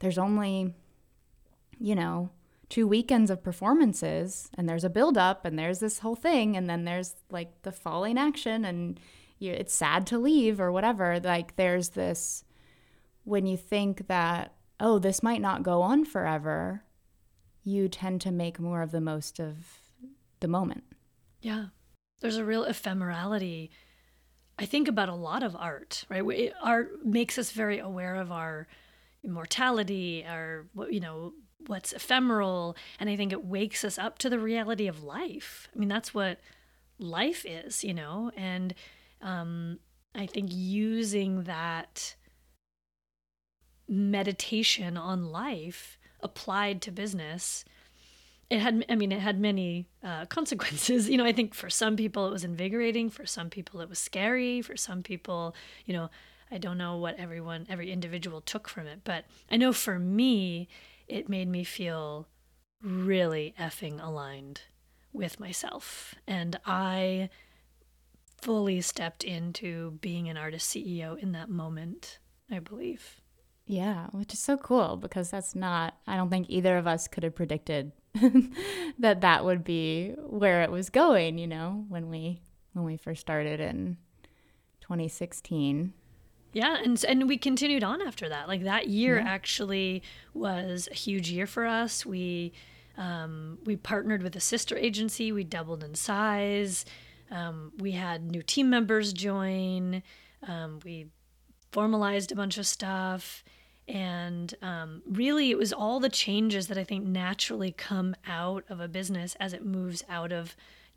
there's 0.00 0.18
only 0.18 0.74
you 1.78 1.94
know 1.94 2.30
two 2.68 2.88
weekends 2.88 3.30
of 3.30 3.42
performances 3.42 4.48
and 4.56 4.66
there's 4.66 4.84
a 4.84 4.88
build 4.88 5.18
up 5.18 5.44
and 5.44 5.58
there's 5.58 5.78
this 5.78 5.98
whole 5.98 6.14
thing 6.14 6.56
and 6.56 6.70
then 6.70 6.86
there's 6.86 7.16
like 7.30 7.60
the 7.62 7.72
falling 7.72 8.16
action 8.16 8.64
and 8.64 8.98
you, 9.42 9.52
it's 9.52 9.74
sad 9.74 10.06
to 10.06 10.18
leave 10.18 10.60
or 10.60 10.72
whatever 10.72 11.20
like 11.20 11.56
there's 11.56 11.90
this 11.90 12.44
when 13.24 13.46
you 13.46 13.56
think 13.56 14.06
that 14.08 14.54
oh 14.80 14.98
this 14.98 15.22
might 15.22 15.40
not 15.40 15.62
go 15.62 15.82
on 15.82 16.04
forever 16.04 16.84
you 17.64 17.88
tend 17.88 18.20
to 18.20 18.30
make 18.30 18.58
more 18.58 18.82
of 18.82 18.90
the 18.90 19.00
most 19.00 19.38
of 19.38 19.80
the 20.40 20.48
moment 20.48 20.84
Yeah. 21.42 21.66
There's 22.20 22.36
a 22.36 22.44
real 22.44 22.64
ephemerality. 22.64 23.70
I 24.58 24.64
think 24.64 24.86
about 24.86 25.08
a 25.08 25.14
lot 25.14 25.42
of 25.42 25.56
art, 25.56 26.04
right? 26.08 26.52
Art 26.62 27.04
makes 27.04 27.36
us 27.36 27.50
very 27.50 27.78
aware 27.80 28.14
of 28.14 28.30
our 28.30 28.68
mortality, 29.24 30.24
our, 30.24 30.66
you 30.88 31.00
know, 31.00 31.32
what's 31.66 31.92
ephemeral. 31.92 32.76
And 33.00 33.10
I 33.10 33.16
think 33.16 33.32
it 33.32 33.44
wakes 33.44 33.84
us 33.84 33.98
up 33.98 34.18
to 34.18 34.30
the 34.30 34.38
reality 34.38 34.86
of 34.86 35.02
life. 35.02 35.68
I 35.74 35.78
mean, 35.78 35.88
that's 35.88 36.14
what 36.14 36.38
life 36.98 37.44
is, 37.44 37.82
you 37.82 37.94
know? 37.94 38.30
And 38.36 38.74
um, 39.22 39.78
I 40.14 40.26
think 40.26 40.50
using 40.52 41.44
that 41.44 42.16
meditation 43.88 44.96
on 44.96 45.30
life 45.30 45.98
applied 46.20 46.80
to 46.82 46.90
business 46.90 47.64
it 48.48 48.60
had 48.60 48.84
i 48.88 48.94
mean 48.94 49.12
it 49.12 49.18
had 49.18 49.40
many 49.40 49.88
uh, 50.04 50.24
consequences. 50.36 51.08
You 51.10 51.18
know 51.18 51.24
i 51.24 51.32
think 51.32 51.52
for 51.52 51.68
some 51.68 51.96
people 51.96 52.26
it 52.26 52.30
was 52.30 52.44
invigorating 52.44 53.10
for 53.10 53.26
some 53.26 53.50
people 53.50 53.80
it 53.80 53.88
was 53.88 53.98
scary 53.98 54.62
for 54.62 54.76
some 54.76 55.02
people 55.02 55.54
you 55.84 55.92
know 55.92 56.10
i 56.50 56.58
don't 56.58 56.78
know 56.78 56.96
what 56.96 57.18
everyone 57.18 57.66
every 57.68 57.90
individual 57.90 58.40
took 58.40 58.68
from 58.68 58.86
it 58.86 59.00
but 59.04 59.24
i 59.50 59.56
know 59.56 59.72
for 59.72 59.98
me 59.98 60.68
it 61.08 61.28
made 61.28 61.48
me 61.48 61.64
feel 61.64 62.28
really 62.82 63.54
effing 63.58 64.02
aligned 64.02 64.62
with 65.12 65.38
myself. 65.38 66.14
And 66.26 66.58
i 66.66 67.28
fully 68.42 68.80
stepped 68.80 69.24
into 69.24 69.92
being 70.00 70.28
an 70.28 70.36
artist 70.36 70.74
ceo 70.74 71.16
in 71.18 71.32
that 71.32 71.48
moment 71.48 72.18
i 72.50 72.58
believe 72.58 73.22
Yeah, 73.66 74.08
which 74.10 74.32
is 74.32 74.40
so 74.40 74.56
cool 74.56 74.96
because 74.96 75.30
that's 75.30 75.54
not, 75.54 75.94
I 76.06 76.16
don't 76.16 76.30
think 76.30 76.50
either 76.50 76.76
of 76.76 76.86
us 76.86 77.06
could 77.08 77.22
have 77.22 77.34
predicted 77.34 77.92
that 78.98 79.20
that 79.20 79.44
would 79.44 79.64
be 79.64 80.10
where 80.18 80.62
it 80.62 80.70
was 80.70 80.90
going, 80.90 81.38
you 81.38 81.46
know, 81.46 81.84
when 81.88 82.10
we 82.10 82.40
when 82.72 82.84
we 82.84 82.96
first 82.96 83.20
started 83.20 83.60
in 83.60 83.96
2016. 84.80 85.92
Yeah, 86.52 86.76
and 86.82 87.02
and 87.04 87.28
we 87.28 87.38
continued 87.38 87.84
on 87.84 88.02
after 88.02 88.28
that. 88.28 88.48
Like 88.48 88.64
that 88.64 88.88
year 88.88 89.18
yeah. 89.18 89.26
actually 89.26 90.02
was 90.34 90.88
a 90.90 90.94
huge 90.94 91.30
year 91.30 91.46
for 91.46 91.64
us. 91.64 92.04
We 92.04 92.52
um, 92.98 93.58
we 93.64 93.76
partnered 93.76 94.22
with 94.22 94.36
a 94.36 94.40
sister 94.40 94.76
agency. 94.76 95.32
We 95.32 95.44
doubled 95.44 95.82
in 95.82 95.94
size. 95.94 96.84
Um, 97.32 97.72
we 97.78 97.92
had 97.92 98.30
new 98.30 98.42
team 98.42 98.70
members 98.70 99.12
join. 99.12 100.02
Um, 100.46 100.78
we 100.84 101.08
formalized 101.72 102.30
a 102.30 102.36
bunch 102.36 102.58
of 102.58 102.66
stuff. 102.66 103.42
And 103.88 104.54
um, 104.62 105.02
really, 105.06 105.50
it 105.50 105.58
was 105.58 105.72
all 105.72 105.98
the 105.98 106.08
changes 106.08 106.68
that 106.68 106.78
I 106.78 106.84
think 106.84 107.04
naturally 107.04 107.72
come 107.72 108.14
out 108.26 108.64
of 108.68 108.78
a 108.80 108.86
business 108.86 109.34
as 109.40 109.52
it 109.52 109.64
moves 109.64 110.04
out 110.08 110.30
of 110.30 110.54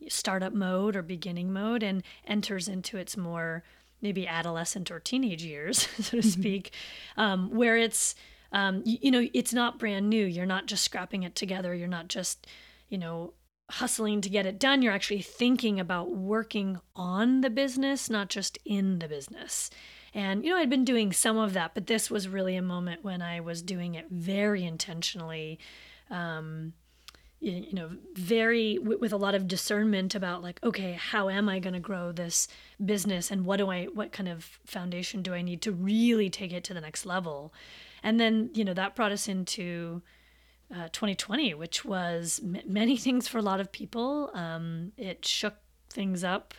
startup 0.10 0.54
mode 0.54 0.95
or 0.95 1.02
beginning 1.02 1.52
mode 1.52 1.82
and 1.82 2.04
enters 2.28 2.67
into 2.67 2.98
its 2.98 3.17
more 3.17 3.63
maybe 4.02 4.28
adolescent 4.28 4.91
or 4.91 5.00
teenage 5.00 5.43
years, 5.43 5.88
so 6.00 6.12
to 6.12 6.17
mm-hmm. 6.17 6.30
speak, 6.30 6.74
um, 7.17 7.50
where 7.50 7.78
it's, 7.78 8.13
um, 8.52 8.84
you, 8.86 8.98
you 9.04 9.12
know, 9.12 9.28
it's 9.34 9.54
not 9.54 9.80
brand 9.80 10.10
new. 10.10 10.26
You're 10.26 10.45
not 10.45 10.67
just 10.67 10.84
scrapping 10.84 11.24
it 11.24 11.34
together. 11.34 11.74
You're 11.74 11.88
not 11.88 12.08
just, 12.08 12.45
you 12.89 12.98
know, 12.98 13.34
hustling 13.69 14.21
to 14.21 14.30
get 14.30 14.45
it 14.45 14.60
done. 14.60 14.82
You're 14.82 14.93
actually 14.93 15.21
thinking 15.21 15.80
about 15.80 16.15
working 16.15 16.80
on 16.95 17.41
the 17.41 17.49
business, 17.49 18.10
not 18.10 18.30
just 18.30 18.58
in 18.65 18.99
the 18.99 19.08
business. 19.08 19.69
And, 20.13 20.45
you 20.45 20.51
know, 20.51 20.58
I'd 20.58 20.69
been 20.69 20.86
doing 20.86 21.12
some 21.12 21.38
of 21.38 21.54
that, 21.54 21.73
but 21.73 21.88
this 21.88 22.10
was 22.10 22.30
really 22.30 22.56
a 22.56 22.62
moment 22.62 23.04
when 23.04 23.21
I 23.21 23.39
was 23.39 23.62
doing 23.62 23.95
it 23.95 24.06
very 24.10 24.63
intentionally. 24.63 25.60
Um, 26.10 26.73
you 27.41 27.73
know, 27.73 27.91
very 28.13 28.80
with 28.80 29.12
a 29.12 29.17
lot 29.17 29.36
of 29.36 29.47
discernment 29.47 30.15
about 30.15 30.41
like, 30.41 30.60
okay, 30.63 30.93
how 30.93 31.30
am 31.30 31.47
I 31.49 31.60
going 31.60 31.73
to 31.73 31.80
grow 31.80 32.12
this 32.12 32.47
business, 32.84 33.30
and 33.30 33.45
what 33.45 33.58
do 33.58 33.69
I, 33.69 33.86
what 33.86 34.12
kind 34.12 34.30
of 34.30 34.60
foundation 34.65 35.21
do 35.21 35.34
I 35.34 35.41
need 35.43 35.62
to 35.63 35.71
really 35.71 36.30
take 36.30 36.54
it 36.54 36.63
to 36.63 36.73
the 36.73 36.82
next 36.82 37.06
level? 37.06 37.54
And 38.01 38.19
then, 38.19 38.49
you 38.54 38.63
know, 38.63 38.73
that 38.73 38.95
brought 38.95 39.12
us 39.12 39.28
into 39.28 40.01
uh, 40.73 40.89
2020, 40.91 41.54
which 41.54 41.86
was 41.86 42.41
m- 42.43 42.62
many 42.65 42.97
things 43.06 43.28
for 43.28 43.38
a 43.38 43.43
lot 43.43 43.60
of 43.60 43.71
people. 43.71 44.32
Um, 44.34 44.91
it 44.97 45.25
shook 45.25 45.56
things 45.89 46.23
up 46.23 46.54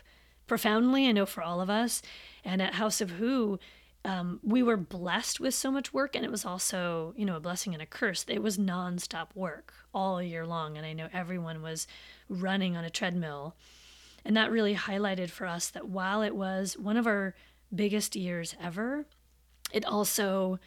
profoundly, 0.47 1.07
I 1.07 1.11
know 1.11 1.25
for 1.25 1.43
all 1.43 1.61
of 1.61 1.69
us. 1.69 2.01
And 2.43 2.61
at 2.61 2.75
House 2.75 3.01
of 3.01 3.11
Who, 3.11 3.59
um, 4.05 4.39
we 4.41 4.63
were 4.63 4.77
blessed 4.77 5.39
with 5.39 5.53
so 5.53 5.69
much 5.69 5.93
work, 5.93 6.15
and 6.15 6.23
it 6.23 6.31
was 6.31 6.45
also, 6.45 7.13
you 7.17 7.25
know, 7.25 7.35
a 7.35 7.41
blessing 7.41 7.73
and 7.73 7.83
a 7.83 7.85
curse. 7.85 8.25
It 8.27 8.41
was 8.41 8.57
nonstop 8.57 9.27
work 9.35 9.73
all 9.93 10.21
year 10.21 10.45
long, 10.47 10.77
and 10.77 10.85
I 10.85 10.93
know 10.93 11.09
everyone 11.11 11.61
was 11.61 11.87
running 12.29 12.77
on 12.77 12.85
a 12.85 12.89
treadmill. 12.89 13.55
And 14.23 14.35
that 14.37 14.51
really 14.51 14.75
highlighted 14.75 15.29
for 15.29 15.45
us 15.45 15.69
that 15.69 15.89
while 15.89 16.21
it 16.21 16.35
was 16.35 16.77
one 16.77 16.97
of 16.97 17.05
our 17.05 17.35
biggest 17.73 18.15
years 18.15 18.55
ever, 18.61 19.05
it 19.71 19.85
also, 19.85 20.59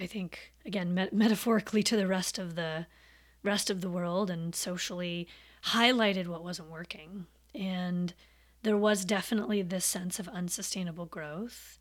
I 0.00 0.06
think, 0.06 0.52
again, 0.68 0.94
met- 0.94 1.12
metaphorically 1.12 1.82
to 1.82 1.96
the 1.96 2.06
rest 2.06 2.38
of 2.38 2.54
the 2.54 2.86
rest 3.42 3.70
of 3.70 3.80
the 3.80 3.90
world 3.90 4.30
and 4.30 4.54
socially 4.54 5.26
highlighted 5.66 6.28
what 6.28 6.44
wasn't 6.44 6.70
working. 6.70 7.26
And 7.54 8.14
there 8.62 8.76
was 8.76 9.04
definitely 9.04 9.62
this 9.62 9.84
sense 9.84 10.18
of 10.18 10.28
unsustainable 10.28 11.06
growth. 11.06 11.78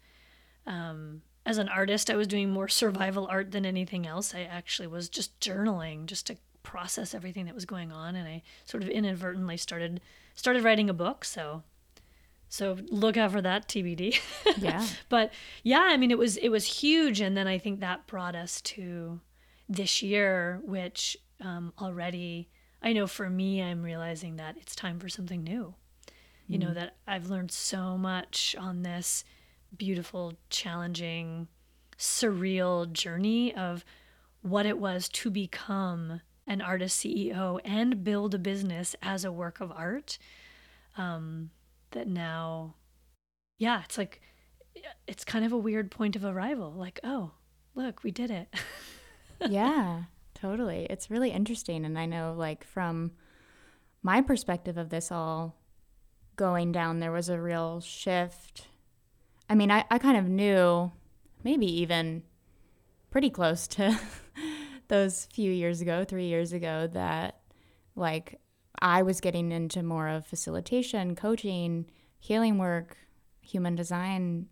Um, 0.65 1.21
as 1.45 1.57
an 1.57 1.69
artist, 1.69 2.09
I 2.09 2.15
was 2.15 2.27
doing 2.27 2.49
more 2.49 2.67
survival 2.67 3.27
art 3.29 3.51
than 3.51 3.65
anything 3.65 4.07
else. 4.07 4.33
I 4.33 4.41
actually 4.41 4.87
was 4.87 5.09
just 5.09 5.39
journaling 5.39 6.05
just 6.05 6.27
to 6.27 6.37
process 6.63 7.13
everything 7.13 7.45
that 7.45 7.55
was 7.55 7.65
going 7.65 7.91
on, 7.91 8.15
and 8.15 8.27
I 8.27 8.43
sort 8.65 8.83
of 8.83 8.89
inadvertently 8.89 9.57
started 9.57 10.01
started 10.35 10.63
writing 10.63 10.89
a 10.89 10.93
book. 10.93 11.23
So, 11.23 11.63
so 12.49 12.77
look 12.89 13.17
out 13.17 13.31
for 13.31 13.41
that 13.41 13.67
TBD. 13.67 14.19
Yeah. 14.57 14.87
but 15.09 15.33
yeah, 15.63 15.81
I 15.83 15.97
mean, 15.97 16.09
it 16.09 16.17
was 16.17 16.37
it 16.37 16.49
was 16.49 16.65
huge, 16.65 17.21
and 17.21 17.37
then 17.37 17.47
I 17.47 17.57
think 17.57 17.79
that 17.79 18.07
brought 18.07 18.35
us 18.35 18.61
to 18.61 19.19
this 19.69 20.01
year, 20.01 20.61
which 20.63 21.17
um, 21.41 21.73
already 21.79 22.49
I 22.81 22.93
know 22.93 23.07
for 23.07 23.29
me, 23.29 23.61
I'm 23.61 23.83
realizing 23.83 24.37
that 24.37 24.57
it's 24.57 24.75
time 24.75 24.99
for 24.99 25.09
something 25.09 25.43
new 25.43 25.75
you 26.47 26.57
know, 26.57 26.67
mm. 26.67 26.75
that 26.75 26.95
I've 27.05 27.29
learned 27.29 27.51
so 27.51 27.97
much 27.97 28.55
on 28.57 28.83
this 28.83 29.23
beautiful, 29.77 30.33
challenging, 30.49 31.47
surreal 31.97 32.91
journey 32.91 33.53
of 33.53 33.83
what 34.41 34.65
it 34.65 34.77
was 34.77 35.09
to 35.09 35.29
become 35.29 36.21
an 36.45 36.61
artist 36.61 37.03
CEO 37.03 37.59
and 37.65 38.03
build 38.03 38.33
a 38.33 38.39
business 38.39 38.95
as 39.01 39.25
a 39.25 39.31
work 39.31 39.59
of 39.59 39.71
art. 39.71 40.17
Um, 40.95 41.51
that 41.91 42.07
now, 42.07 42.75
yeah, 43.57 43.81
it's 43.83 43.97
like, 43.97 44.21
it's 45.07 45.23
kind 45.23 45.45
of 45.45 45.51
a 45.51 45.57
weird 45.57 45.91
point 45.91 46.15
of 46.15 46.23
arrival. 46.23 46.71
Like, 46.71 46.99
oh, 47.03 47.31
look, 47.75 48.03
we 48.03 48.11
did 48.11 48.31
it. 48.31 48.53
yeah, 49.49 50.03
totally. 50.33 50.87
It's 50.89 51.09
really 51.09 51.31
interesting. 51.31 51.85
And 51.85 51.97
I 51.97 52.05
know, 52.05 52.35
like, 52.37 52.63
from 52.63 53.11
my 54.03 54.21
perspective 54.21 54.77
of 54.77 54.89
this 54.89 55.11
all, 55.11 55.55
going 56.35 56.71
down, 56.71 56.99
there 56.99 57.11
was 57.11 57.29
a 57.29 57.41
real 57.41 57.81
shift. 57.81 58.67
I 59.49 59.55
mean, 59.55 59.71
I, 59.71 59.85
I 59.89 59.97
kind 59.97 60.17
of 60.17 60.27
knew, 60.27 60.91
maybe 61.43 61.65
even 61.81 62.23
pretty 63.09 63.29
close 63.29 63.67
to 63.67 63.99
those 64.87 65.25
few 65.33 65.51
years 65.51 65.81
ago, 65.81 66.05
three 66.05 66.27
years 66.27 66.53
ago, 66.53 66.87
that 66.93 67.39
like 67.95 68.39
I 68.79 69.01
was 69.01 69.21
getting 69.21 69.51
into 69.51 69.83
more 69.83 70.07
of 70.07 70.25
facilitation, 70.25 71.15
coaching, 71.15 71.85
healing 72.19 72.57
work, 72.57 72.97
human 73.41 73.75
design 73.75 74.47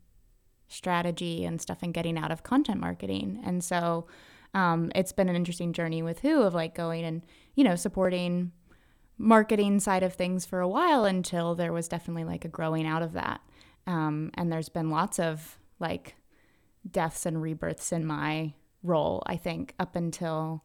strategy 0.68 1.46
and 1.46 1.62
stuff, 1.62 1.80
and 1.84 1.94
getting 1.94 2.18
out 2.18 2.32
of 2.32 2.44
content 2.44 2.80
marketing. 2.80 3.42
And 3.46 3.64
so 3.64 4.08
um, 4.54 4.92
it's 4.96 5.12
been 5.12 5.30
an 5.30 5.36
interesting 5.36 5.74
journey 5.74 6.02
with 6.02 6.20
Who 6.20 6.42
of 6.42 6.54
like 6.54 6.74
going 6.74 7.04
and, 7.04 7.22
you 7.56 7.64
know, 7.64 7.76
supporting 7.76 8.52
marketing 9.18 9.80
side 9.80 10.04
of 10.04 10.14
things 10.14 10.46
for 10.46 10.60
a 10.60 10.68
while 10.68 11.06
until 11.06 11.56
there 11.56 11.74
was 11.74 11.88
definitely 11.88 12.24
like 12.24 12.46
a 12.46 12.50
growing 12.50 12.88
out 12.88 13.02
of 13.02 13.14
that. 13.14 13.42
Um, 13.88 14.32
and 14.34 14.52
there's 14.52 14.70
been 14.70 14.90
lots 14.90 15.20
of 15.20 15.60
like 15.80 16.16
deaths 16.90 17.26
and 17.26 17.42
rebirths 17.42 17.92
in 17.92 18.06
my 18.06 18.54
role, 18.82 19.24
I 19.26 19.38
think, 19.38 19.74
up 19.80 19.96
until, 19.96 20.64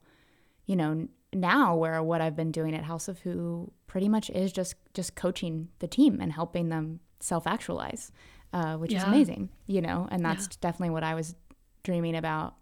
you 0.66 0.76
know, 0.76 1.08
now 1.32 1.76
where 1.76 2.02
what 2.02 2.20
I've 2.20 2.36
been 2.36 2.52
doing 2.52 2.74
at 2.74 2.84
House 2.84 3.08
of 3.08 3.20
Who 3.20 3.72
pretty 3.86 4.08
much 4.08 4.30
is 4.30 4.52
just 4.52 4.74
just 4.94 5.14
coaching 5.14 5.68
the 5.78 5.86
team 5.86 6.20
and 6.20 6.32
helping 6.32 6.68
them 6.68 7.00
self 7.20 7.46
actualize, 7.46 8.12
uh, 8.52 8.76
which 8.76 8.92
yeah. 8.92 8.98
is 8.98 9.04
amazing, 9.04 9.50
you 9.66 9.80
know, 9.80 10.08
and 10.10 10.24
that's 10.24 10.44
yeah. 10.44 10.56
definitely 10.60 10.90
what 10.90 11.04
I 11.04 11.14
was 11.14 11.34
dreaming 11.82 12.16
about 12.16 12.54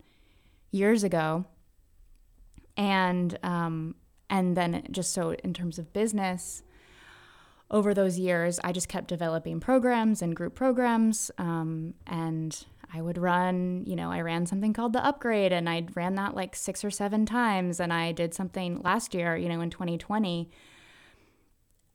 years 0.70 1.04
ago. 1.04 1.44
And 2.76 3.36
um, 3.42 3.94
and 4.30 4.56
then 4.56 4.86
just 4.90 5.12
so 5.12 5.32
in 5.32 5.54
terms 5.54 5.78
of 5.78 5.92
business, 5.92 6.62
over 7.70 7.92
those 7.92 8.18
years, 8.18 8.58
I 8.64 8.72
just 8.72 8.88
kept 8.88 9.08
developing 9.08 9.60
programs 9.60 10.22
and 10.22 10.34
group 10.34 10.54
programs. 10.54 11.30
Um, 11.38 11.94
and 12.06 12.64
I 12.92 13.02
would 13.02 13.18
run, 13.18 13.84
you 13.86 13.96
know, 13.96 14.10
I 14.10 14.20
ran 14.22 14.46
something 14.46 14.72
called 14.72 14.92
the 14.92 15.04
upgrade 15.04 15.52
and 15.52 15.68
I 15.68 15.86
ran 15.94 16.14
that 16.14 16.34
like 16.34 16.56
six 16.56 16.84
or 16.84 16.90
seven 16.90 17.26
times. 17.26 17.80
And 17.80 17.92
I 17.92 18.12
did 18.12 18.34
something 18.34 18.80
last 18.82 19.14
year, 19.14 19.36
you 19.36 19.48
know, 19.48 19.60
in 19.60 19.70
2020 19.70 20.50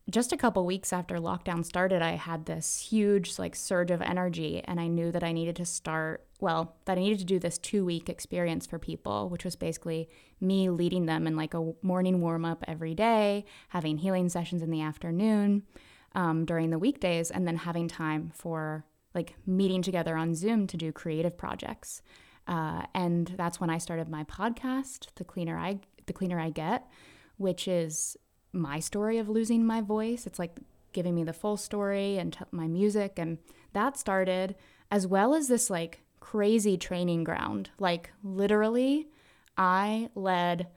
just 0.10 0.34
a 0.34 0.38
couple 0.38 0.66
weeks 0.66 0.92
after 0.92 1.16
lockdown 1.16 1.66
started, 1.66 2.02
I 2.02 2.12
had 2.12 2.46
this 2.46 2.88
huge 2.90 3.40
like 3.40 3.56
surge 3.56 3.90
of 3.90 4.02
energy 4.02 4.62
and 4.66 4.80
I 4.80 4.88
knew 4.88 5.12
that 5.12 5.24
I 5.24 5.32
needed 5.32 5.56
to 5.58 5.66
start, 5.66 6.26
well, 6.42 6.76
that 6.86 6.98
I 6.98 7.02
needed 7.02 7.20
to 7.20 7.26
do 7.26 7.40
this 7.40 7.58
2-week 7.60 8.10
experience 8.10 8.66
for 8.66 8.78
people, 8.78 9.30
which 9.30 9.46
was 9.46 9.56
basically 9.56 10.10
me 10.42 10.70
leading 10.70 11.06
them 11.06 11.26
in 11.26 11.38
like 11.38 11.54
a 11.54 11.72
morning 11.82 12.20
warm 12.20 12.44
up 12.44 12.66
every 12.68 12.94
day, 12.94 13.46
having 13.70 13.98
healing 13.98 14.28
sessions 14.28 14.62
in 14.62 14.72
the 14.72 14.82
afternoon, 14.82 15.64
um, 16.16 16.44
during 16.46 16.70
the 16.70 16.80
weekdays 16.80 17.32
and 17.32 17.48
then 17.48 17.58
having 17.58 17.88
time 17.88 18.32
for 18.36 18.84
like 19.14 19.36
meeting 19.46 19.82
together 19.82 20.16
on 20.16 20.36
Zoom 20.36 20.68
to 20.68 20.78
do 20.78 20.92
creative 20.92 21.38
projects. 21.38 22.02
Uh, 22.48 22.84
and 22.94 23.34
that's 23.38 23.60
when 23.60 23.70
I 23.70 23.78
started 23.78 24.10
my 24.10 24.24
podcast, 24.24 25.08
The 25.16 25.24
Cleaner 25.24 25.58
I 25.58 25.80
The 26.06 26.14
Cleaner 26.14 26.40
I 26.40 26.50
Get, 26.50 26.88
which 27.38 27.68
is 27.68 28.18
my 28.52 28.80
story 28.80 29.18
of 29.18 29.30
losing 29.30 29.66
my 29.66 29.82
voice. 29.82 30.28
It's 30.28 30.40
like 30.40 30.58
giving 30.92 31.16
me 31.16 31.24
the 31.24 31.34
full 31.34 31.58
story 31.58 32.18
and 32.18 32.34
t- 32.34 32.46
my 32.52 32.68
music. 32.68 33.14
And 33.18 33.38
that 33.74 33.98
started 33.98 34.56
as 34.92 35.08
well 35.08 35.34
as 35.34 35.48
this 35.48 35.70
like 35.70 36.02
crazy 36.20 36.78
training 36.78 37.24
ground. 37.24 37.70
Like 37.80 38.12
literally, 38.24 39.08
I 39.58 40.10
led 40.16 40.68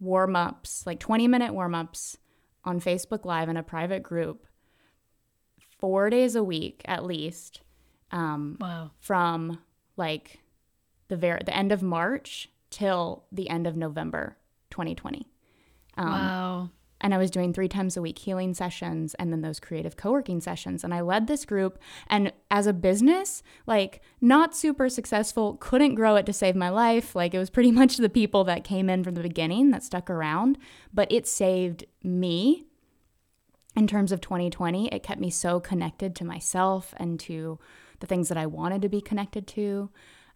warm 0.00 0.34
ups, 0.34 0.86
like 0.86 0.98
20 0.98 1.28
minute 1.28 1.52
warm 1.52 1.74
ups 1.74 2.16
on 2.64 2.80
Facebook 2.80 3.24
Live 3.24 3.48
in 3.48 3.56
a 3.56 3.62
private 3.62 4.02
group 4.02 4.46
four 5.80 6.10
days 6.10 6.36
a 6.36 6.44
week 6.44 6.82
at 6.84 7.04
least. 7.04 7.60
Um, 8.12 8.56
wow. 8.60 8.90
From 9.00 9.58
like 9.96 10.40
the 11.08 11.16
very 11.16 11.40
the 11.44 11.56
end 11.56 11.72
of 11.72 11.82
March 11.82 12.48
till 12.70 13.24
the 13.30 13.50
end 13.50 13.66
of 13.66 13.76
November 13.76 14.36
2020. 14.70 15.26
Um, 15.96 16.08
wow. 16.08 16.70
and 17.00 17.12
I 17.12 17.18
was 17.18 17.30
doing 17.30 17.52
three 17.52 17.68
times 17.68 17.96
a 17.96 18.00
week 18.00 18.18
healing 18.18 18.54
sessions 18.54 19.14
and 19.14 19.32
then 19.32 19.42
those 19.42 19.60
creative 19.60 19.96
co 19.96 20.12
working 20.12 20.40
sessions. 20.40 20.84
And 20.84 20.94
I 20.94 21.00
led 21.00 21.26
this 21.26 21.44
group. 21.44 21.78
And 22.06 22.32
as 22.50 22.66
a 22.66 22.72
business, 22.72 23.42
like 23.66 24.00
not 24.20 24.56
super 24.56 24.88
successful, 24.88 25.56
couldn't 25.60 25.96
grow 25.96 26.16
it 26.16 26.26
to 26.26 26.32
save 26.32 26.56
my 26.56 26.70
life. 26.70 27.14
Like 27.14 27.34
it 27.34 27.38
was 27.38 27.50
pretty 27.50 27.72
much 27.80 27.96
the 27.96 28.08
people 28.08 28.44
that 28.44 28.64
came 28.64 28.88
in 28.88 29.04
from 29.04 29.14
the 29.14 29.22
beginning 29.22 29.70
that 29.72 29.82
stuck 29.82 30.08
around, 30.08 30.56
but 30.94 31.10
it 31.10 31.26
saved 31.26 31.84
me. 32.02 32.66
In 33.76 33.86
terms 33.86 34.10
of 34.10 34.20
2020, 34.20 34.88
it 34.88 35.02
kept 35.02 35.20
me 35.20 35.30
so 35.30 35.60
connected 35.60 36.16
to 36.16 36.24
myself 36.24 36.92
and 36.96 37.20
to 37.20 37.58
the 38.00 38.06
things 38.06 38.28
that 38.28 38.38
I 38.38 38.46
wanted 38.46 38.82
to 38.82 38.88
be 38.88 39.00
connected 39.00 39.46
to. 39.48 39.90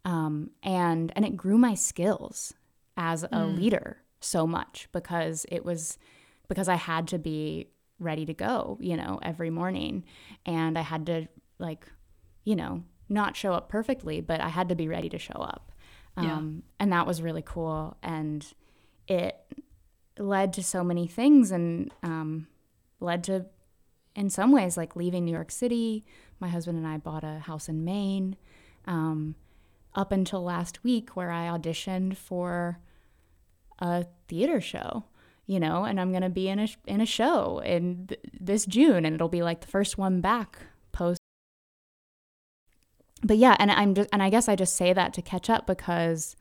Um, 0.04 0.50
and 0.62 1.12
and 1.16 1.24
it 1.24 1.36
grew 1.36 1.58
my 1.58 1.74
skills 1.74 2.54
as 2.96 3.24
a 3.32 3.46
leader 3.46 3.98
so 4.20 4.46
much 4.46 4.88
because 4.92 5.46
it 5.50 5.64
was 5.64 5.98
because 6.48 6.68
I 6.68 6.76
had 6.76 7.08
to 7.08 7.18
be 7.18 7.68
ready 7.98 8.26
to 8.26 8.34
go, 8.34 8.78
you 8.80 8.96
know, 8.96 9.18
every 9.22 9.50
morning. 9.50 10.04
And 10.44 10.78
I 10.78 10.82
had 10.82 11.06
to, 11.06 11.28
like, 11.58 11.86
you 12.44 12.56
know, 12.56 12.84
not 13.08 13.36
show 13.36 13.52
up 13.52 13.68
perfectly, 13.68 14.20
but 14.20 14.40
I 14.40 14.48
had 14.48 14.68
to 14.68 14.74
be 14.74 14.88
ready 14.88 15.08
to 15.10 15.18
show 15.18 15.34
up. 15.34 15.72
Yeah. 16.20 16.36
Um, 16.36 16.62
and 16.78 16.92
that 16.92 17.06
was 17.06 17.22
really 17.22 17.42
cool. 17.44 17.96
And 18.02 18.46
it 19.08 19.36
led 20.18 20.52
to 20.54 20.62
so 20.62 20.84
many 20.84 21.06
things 21.06 21.50
and 21.50 21.92
um, 22.02 22.46
led 23.04 23.24
to, 23.24 23.46
in 24.16 24.30
some 24.30 24.52
ways, 24.52 24.76
like 24.76 24.96
leaving 24.96 25.24
New 25.24 25.32
York 25.32 25.50
City. 25.50 26.04
My 26.40 26.48
husband 26.48 26.78
and 26.78 26.86
I 26.86 26.96
bought 26.98 27.24
a 27.24 27.40
house 27.40 27.68
in 27.68 27.84
Maine. 27.84 28.36
Um, 28.86 29.36
up 29.94 30.10
until 30.12 30.42
last 30.42 30.82
week, 30.82 31.16
where 31.16 31.30
I 31.30 31.46
auditioned 31.46 32.16
for 32.16 32.80
a 33.78 34.06
theater 34.28 34.60
show, 34.60 35.04
you 35.46 35.60
know, 35.60 35.84
and 35.84 36.00
I'm 36.00 36.10
going 36.10 36.22
to 36.22 36.30
be 36.30 36.48
in 36.48 36.58
a 36.58 36.68
in 36.86 37.00
a 37.00 37.06
show 37.06 37.60
in 37.60 38.06
th- 38.08 38.20
this 38.40 38.66
June 38.66 39.04
and 39.04 39.14
it'll 39.14 39.28
be 39.28 39.42
like 39.42 39.60
the 39.60 39.66
first 39.68 39.98
one 39.98 40.20
back 40.20 40.58
post 40.92 41.20
But 43.22 43.38
yeah, 43.38 43.56
and 43.58 43.70
I'm 43.70 43.94
just 43.94 44.08
and 44.12 44.22
I 44.22 44.30
guess 44.30 44.48
I 44.48 44.56
just 44.56 44.76
say 44.76 44.92
that 44.92 45.14
to 45.14 45.22
catch 45.22 45.48
up 45.48 45.66
because 45.66 46.36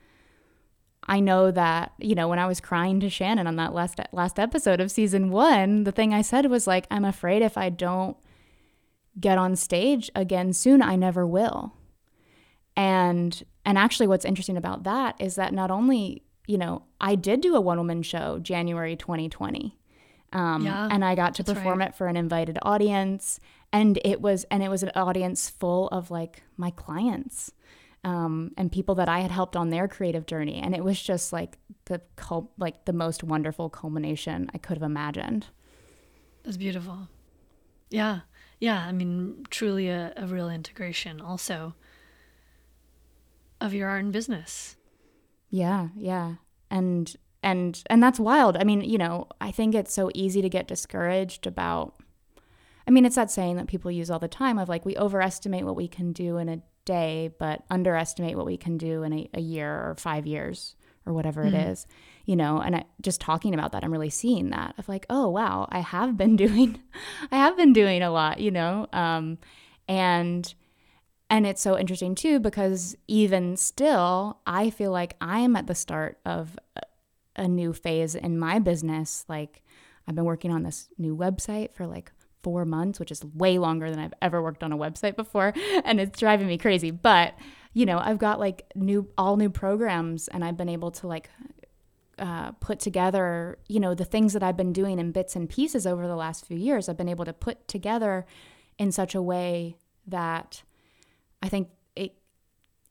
I 1.08 1.20
know 1.20 1.52
that, 1.52 1.94
you 2.00 2.16
know, 2.16 2.28
when 2.28 2.40
I 2.40 2.48
was 2.48 2.60
crying 2.60 3.00
to 3.02 3.10
Shannon 3.10 3.48
on 3.48 3.58
that 3.58 3.74
last 3.74 4.00
last 4.12 4.40
episode 4.40 4.80
of 4.80 4.92
season 4.92 5.30
1, 5.32 5.84
the 5.84 5.92
thing 5.92 6.14
I 6.14 6.22
said 6.22 6.46
was 6.46 6.68
like 6.68 6.88
I'm 6.90 7.06
afraid 7.06 7.42
if 7.42 7.58
I 7.58 7.70
don't 7.70 8.18
get 9.20 9.38
on 9.38 9.56
stage 9.56 10.10
again 10.16 10.54
soon, 10.54 10.82
I 10.82 10.96
never 10.96 11.26
will. 11.28 11.74
And 12.76 13.44
and 13.66 13.78
actually 13.78 14.08
what's 14.08 14.26
interesting 14.26 14.58
about 14.58 14.84
that 14.84 15.16
is 15.20 15.36
that 15.36 15.54
not 15.54 15.72
only, 15.72 16.24
you 16.48 16.58
know, 16.58 16.84
I 17.00 17.16
did 17.16 17.42
do 17.42 17.56
a 17.56 17.62
one 17.62 17.78
woman 17.78 18.02
show 18.02 18.40
January 18.40 18.96
2020. 18.96 19.78
Um, 20.32 20.66
Yeah, 20.66 20.88
and 20.90 21.06
I 21.06 21.14
got 21.16 21.36
to 21.36 21.44
perform 21.44 21.80
right. 21.80 21.90
it 21.90 21.96
for 21.96 22.08
an 22.08 22.18
invited 22.18 22.58
audience 22.64 23.40
and 23.74 24.00
it 24.06 24.22
was 24.22 24.46
and 24.46 24.64
it 24.64 24.70
was 24.70 24.84
an 24.84 24.92
audience 24.96 25.50
full 25.50 25.90
of 25.90 26.10
like 26.12 26.44
my 26.56 26.72
clients 26.72 27.52
um, 28.04 28.52
and 28.58 28.72
people 28.72 28.96
that 28.96 29.10
I 29.10 29.20
had 29.20 29.32
helped 29.32 29.56
on 29.56 29.70
their 29.70 29.88
creative 29.88 30.26
journey 30.26 30.56
and 30.56 30.76
it 30.76 30.84
was 30.84 31.02
just 31.02 31.32
like 31.32 31.58
the 31.86 32.02
cul- 32.16 32.52
like 32.58 32.86
the 32.86 32.94
most 32.94 33.24
wonderful 33.24 33.70
culmination 33.70 34.50
I 34.54 34.58
could 34.58 34.78
have 34.78 34.84
imagined. 34.84 35.48
That's 36.44 36.58
beautiful. 36.58 37.08
Yeah. 37.90 38.22
Yeah. 38.60 38.86
I 38.86 38.92
mean, 38.92 39.46
truly 39.50 39.90
a, 39.90 40.14
a 40.18 40.28
real 40.28 40.50
integration 40.50 41.22
also 41.22 41.76
of 43.62 43.74
your 43.74 43.88
art 43.88 44.04
and 44.04 44.12
business. 44.12 44.76
Yeah, 45.50 45.90
yeah. 45.96 46.36
And 46.70 47.16
and 47.42 47.82
and 47.90 48.02
that's 48.02 48.20
wild. 48.20 48.58
I 48.58 48.64
mean, 48.64 48.82
you 48.82 48.98
know, 48.98 49.28
I 49.40 49.52
think 49.52 49.76
it's 49.76 49.94
so 49.94 50.10
easy 50.14 50.42
to 50.42 50.50
get 50.50 50.68
discouraged 50.68 51.48
about 51.48 51.96
I 52.86 52.92
mean, 52.92 53.06
it's 53.06 53.16
that 53.16 53.32
saying 53.32 53.56
that 53.56 53.68
people 53.68 53.92
use 53.92 54.12
all 54.12 54.20
the 54.20 54.28
time 54.28 54.58
of 54.58 54.68
like 54.68 54.86
we 54.86 54.98
overestimate 54.98 55.64
what 55.64 55.76
we 55.76 55.88
can 55.88 56.12
do 56.12 56.38
in 56.38 56.50
a 56.50 56.62
day, 56.86 57.32
but 57.40 57.64
underestimate 57.70 58.36
what 58.36 58.46
we 58.46 58.58
can 58.58 58.78
do 58.78 59.04
in 59.04 59.14
a, 59.14 59.30
a 59.34 59.42
year 59.42 59.72
or 59.72 59.96
five 59.98 60.26
years 60.28 60.76
or 61.06 61.14
whatever 61.14 61.44
it 61.44 61.54
is, 61.54 61.86
you 62.26 62.36
know. 62.36 62.60
And 62.60 62.78
I, 62.78 62.86
just 63.02 63.20
talking 63.20 63.54
about 63.54 63.74
that, 63.74 63.84
I'm 63.84 63.92
really 63.92 64.10
seeing 64.10 64.52
that 64.52 64.76
of 64.78 64.88
like, 64.88 65.06
oh 65.10 65.28
wow, 65.28 65.68
I 65.70 65.80
have 65.80 66.18
been 66.18 66.36
doing, 66.36 66.82
I 67.32 67.38
have 67.38 67.58
been 67.58 67.74
doing 67.74 68.02
a 68.02 68.12
lot, 68.12 68.40
you 68.40 68.52
know. 68.52 68.88
Um, 68.94 69.38
and 69.88 70.54
and 71.30 71.48
it's 71.48 71.62
so 71.62 71.78
interesting 71.78 72.16
too 72.16 72.40
because 72.40 72.96
even 73.08 73.58
still, 73.58 74.40
I 74.46 74.70
feel 74.70 74.92
like 74.92 75.16
I'm 75.20 75.56
at 75.56 75.68
the 75.68 75.76
start 75.76 76.20
of 76.26 76.58
a 77.36 77.48
new 77.48 77.74
phase 77.74 78.16
in 78.16 78.38
my 78.38 78.60
business. 78.60 79.26
Like, 79.28 79.64
I've 80.08 80.16
been 80.16 80.26
working 80.26 80.52
on 80.52 80.64
this 80.64 80.90
new 80.98 81.16
website 81.16 81.74
for 81.74 81.88
like 81.88 82.12
four 82.44 82.66
months, 82.66 83.00
which 83.00 83.12
is 83.12 83.24
way 83.24 83.58
longer 83.58 83.90
than 83.90 84.00
I've 84.00 84.14
ever 84.22 84.42
worked 84.42 84.64
on 84.64 84.72
a 84.72 84.78
website 84.78 85.16
before. 85.16 85.54
And 85.86 86.00
it's 86.00 86.20
driving 86.20 86.48
me 86.48 86.58
crazy. 86.58 86.92
But, 86.92 87.34
you 87.74 87.86
know, 87.86 87.98
I've 87.98 88.20
got 88.20 88.40
like 88.40 88.66
new, 88.76 89.10
all 89.18 89.38
new 89.38 89.50
programs, 89.50 90.28
and 90.28 90.44
I've 90.44 90.58
been 90.58 90.70
able 90.70 90.92
to 90.92 91.08
like 91.08 91.30
uh, 92.20 92.52
put 92.54 92.80
together, 92.80 93.58
you 93.68 93.80
know, 93.80 93.94
the 93.94 94.06
things 94.06 94.34
that 94.34 94.44
I've 94.44 94.58
been 94.58 94.74
doing 94.74 95.00
in 95.00 95.12
bits 95.12 95.36
and 95.36 95.50
pieces 95.50 95.88
over 95.88 96.08
the 96.08 96.16
last 96.16 96.46
few 96.46 96.58
years. 96.58 96.88
I've 96.88 96.98
been 96.98 97.10
able 97.10 97.26
to 97.26 97.34
put 97.34 97.68
together 97.68 98.26
in 98.78 98.92
such 98.92 99.16
a 99.16 99.22
way 99.22 99.78
that 100.08 100.64
I 101.42 101.50
think 101.50 101.70
it 101.96 102.16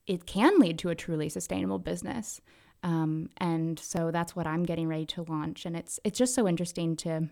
it 0.07 0.27
can 0.27 0.59
lead 0.59 0.79
to 0.81 0.89
a 0.89 0.95
truly 0.95 1.29
sustainable 1.29 1.79
business. 1.79 2.41
Um, 2.83 3.31
and 3.37 3.79
so 3.79 4.11
that's 4.11 4.35
what 4.35 4.47
I'm 4.47 4.65
getting 4.65 4.89
ready 4.89 5.07
to 5.07 5.23
launch. 5.23 5.65
And 5.67 5.77
it's 5.77 6.01
it's 6.05 6.19
just 6.19 6.35
so 6.35 6.49
interesting 6.49 6.97
to 6.97 7.29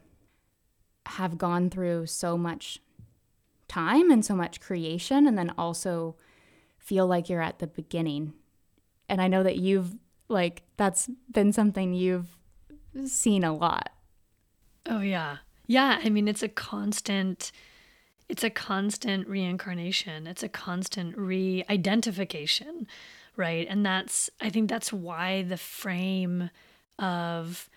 have 1.06 1.38
gone 1.38 1.70
through 1.70 2.06
so 2.06 2.36
much 2.38 2.80
time 3.68 4.10
and 4.10 4.24
so 4.24 4.34
much 4.34 4.60
creation, 4.60 5.26
and 5.26 5.38
then 5.38 5.52
also 5.56 6.16
feel 6.78 7.06
like 7.06 7.28
you're 7.28 7.42
at 7.42 7.58
the 7.58 7.66
beginning. 7.66 8.32
And 9.08 9.20
I 9.20 9.28
know 9.28 9.42
that 9.42 9.56
you've 9.56 9.96
like 10.28 10.62
that's 10.76 11.08
been 11.30 11.52
something 11.52 11.94
you've 11.94 12.36
seen 13.06 13.44
a 13.44 13.54
lot. 13.54 13.90
Oh 14.86 15.00
yeah. 15.00 15.38
Yeah, 15.66 16.00
I 16.02 16.08
mean 16.08 16.26
it's 16.28 16.42
a 16.42 16.48
constant 16.48 17.52
it's 18.28 18.44
a 18.44 18.50
constant 18.50 19.26
reincarnation. 19.26 20.28
It's 20.28 20.44
a 20.44 20.48
constant 20.48 21.18
re-identification, 21.18 22.86
right? 23.36 23.66
And 23.68 23.84
that's 23.84 24.30
I 24.40 24.50
think 24.50 24.70
that's 24.70 24.92
why 24.92 25.42
the 25.42 25.56
frame 25.56 26.50
of 26.98 27.68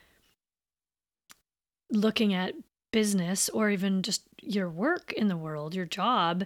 looking 1.90 2.34
at 2.34 2.54
business 2.94 3.50
or 3.50 3.70
even 3.70 4.02
just 4.02 4.24
your 4.42 4.70
work 4.70 5.12
in 5.12 5.28
the 5.28 5.36
world, 5.36 5.76
your 5.76 5.86
job 5.86 6.46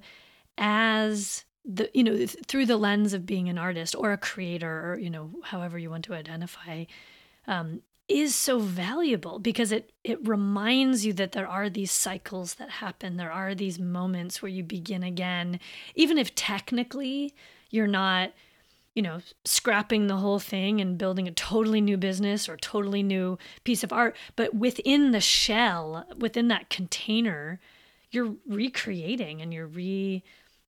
as 0.58 1.46
the 1.64 1.92
you 1.94 2.04
know 2.04 2.16
th- 2.16 2.38
through 2.48 2.66
the 2.66 2.78
lens 2.78 3.14
of 3.14 3.28
being 3.28 3.50
an 3.50 3.60
artist 3.60 3.94
or 3.96 4.12
a 4.12 4.18
creator 4.18 4.92
or 4.92 4.98
you 4.98 5.10
know 5.10 5.30
however 5.44 5.78
you 5.78 5.92
want 5.92 6.06
to 6.06 6.14
identify 6.14 6.86
um, 7.46 7.82
is 8.08 8.34
so 8.36 8.58
valuable 8.58 9.38
because 9.38 9.72
it 9.72 9.92
it 10.04 10.26
reminds 10.26 11.06
you 11.06 11.14
that 11.14 11.34
there 11.34 11.48
are 11.48 11.70
these 11.70 11.92
cycles 11.92 12.56
that 12.56 12.70
happen. 12.70 13.18
There 13.18 13.32
are 13.32 13.54
these 13.54 13.80
moments 13.80 14.42
where 14.42 14.50
you 14.50 14.64
begin 14.64 15.04
again. 15.04 15.60
Even 15.94 16.18
if 16.18 16.34
technically 16.34 17.36
you're 17.70 17.88
not 17.88 18.32
you 18.98 19.04
know 19.04 19.20
scrapping 19.46 20.08
the 20.08 20.18
whole 20.18 20.40
thing 20.40 20.82
and 20.82 20.98
building 20.98 21.28
a 21.28 21.32
totally 21.32 21.80
new 21.80 21.98
business 21.98 22.50
or 22.50 22.58
totally 22.58 23.04
new 23.04 23.38
piece 23.64 23.84
of 23.84 23.94
art 23.94 24.16
but 24.36 24.56
within 24.56 25.12
the 25.12 25.22
shell 25.22 26.04
within 26.18 26.48
that 26.48 26.70
container 26.70 27.60
you're 28.10 28.34
recreating 28.48 29.42
and 29.42 29.54
you're 29.54 29.68
re 29.68 30.24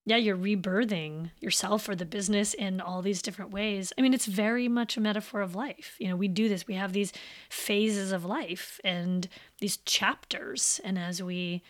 yeah, 0.05 0.17
you're 0.17 0.37
rebirthing 0.37 1.29
yourself 1.39 1.87
or 1.87 1.95
the 1.95 2.05
business 2.05 2.55
in 2.55 2.81
all 2.81 3.03
these 3.03 3.21
different 3.21 3.51
ways. 3.51 3.93
I 3.95 4.01
mean, 4.01 4.13
it's 4.13 4.25
very 4.25 4.67
much 4.67 4.97
a 4.97 5.01
metaphor 5.01 5.41
of 5.41 5.53
life. 5.53 5.97
You 5.99 6.07
know, 6.07 6.15
we 6.15 6.27
do 6.27 6.49
this, 6.49 6.65
we 6.65 6.73
have 6.73 6.93
these 6.93 7.13
phases 7.47 8.11
of 8.11 8.25
life 8.25 8.79
and 8.83 9.27
these 9.59 9.77
chapters. 9.77 10.81
And 10.83 10.97
as 10.97 11.21
we 11.21 11.61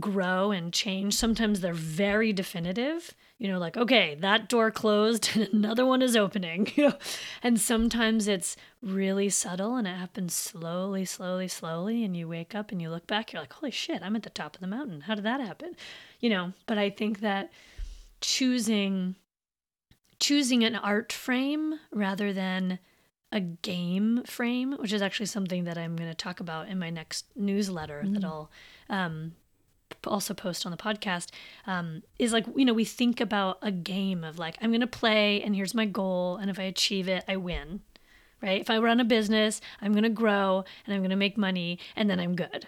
grow 0.00 0.52
and 0.52 0.72
change, 0.72 1.14
sometimes 1.14 1.60
they're 1.60 1.74
very 1.74 2.32
definitive. 2.32 3.14
You 3.42 3.48
know, 3.48 3.58
like, 3.58 3.76
okay, 3.76 4.16
that 4.20 4.48
door 4.48 4.70
closed 4.70 5.30
and 5.34 5.48
another 5.52 5.84
one 5.84 6.00
is 6.00 6.14
opening. 6.14 6.68
You 6.76 6.90
know, 6.90 6.94
and 7.42 7.60
sometimes 7.60 8.28
it's 8.28 8.56
really 8.80 9.28
subtle 9.28 9.74
and 9.74 9.88
it 9.88 9.96
happens 9.96 10.32
slowly, 10.32 11.04
slowly, 11.04 11.48
slowly. 11.48 12.04
And 12.04 12.16
you 12.16 12.28
wake 12.28 12.54
up 12.54 12.70
and 12.70 12.80
you 12.80 12.88
look 12.88 13.08
back, 13.08 13.32
you're 13.32 13.42
like, 13.42 13.52
holy 13.52 13.72
shit, 13.72 14.00
I'm 14.00 14.14
at 14.14 14.22
the 14.22 14.30
top 14.30 14.54
of 14.54 14.60
the 14.60 14.68
mountain. 14.68 15.00
How 15.00 15.16
did 15.16 15.24
that 15.24 15.40
happen? 15.40 15.74
You 16.20 16.30
know, 16.30 16.52
but 16.66 16.78
I 16.78 16.88
think 16.88 17.18
that 17.18 17.50
choosing 18.20 19.16
choosing 20.20 20.62
an 20.62 20.76
art 20.76 21.12
frame 21.12 21.80
rather 21.90 22.32
than 22.32 22.78
a 23.32 23.40
game 23.40 24.22
frame, 24.24 24.76
which 24.78 24.92
is 24.92 25.02
actually 25.02 25.26
something 25.26 25.64
that 25.64 25.76
I'm 25.76 25.96
going 25.96 26.08
to 26.08 26.14
talk 26.14 26.38
about 26.38 26.68
in 26.68 26.78
my 26.78 26.90
next 26.90 27.26
newsletter 27.34 28.04
that 28.06 28.24
I'll 28.24 28.52
um, 28.88 29.32
also 30.06 30.34
post 30.34 30.64
on 30.66 30.72
the 30.72 30.78
podcast, 30.78 31.30
um, 31.66 32.02
is 32.18 32.32
like, 32.32 32.46
you 32.56 32.64
know, 32.64 32.74
we 32.74 32.84
think 32.84 33.20
about 33.20 33.58
a 33.62 33.70
game 33.70 34.24
of 34.24 34.38
like, 34.38 34.56
I'm 34.60 34.70
going 34.70 34.80
to 34.80 34.86
play 34.86 35.42
and 35.42 35.54
here's 35.54 35.74
my 35.74 35.86
goal. 35.86 36.36
And 36.36 36.50
if 36.50 36.58
I 36.58 36.64
achieve 36.64 37.08
it, 37.08 37.24
I 37.28 37.36
win. 37.36 37.80
right? 38.42 38.60
If 38.60 38.68
I 38.68 38.78
run 38.78 39.00
a 39.00 39.04
business, 39.04 39.60
I'm 39.80 39.92
going 39.92 40.02
to 40.02 40.10
grow 40.10 40.64
and 40.84 40.94
I'm 40.94 41.00
going 41.00 41.10
to 41.10 41.16
make 41.16 41.38
money 41.38 41.78
and 41.96 42.10
then 42.10 42.20
I'm 42.20 42.34
good, 42.34 42.66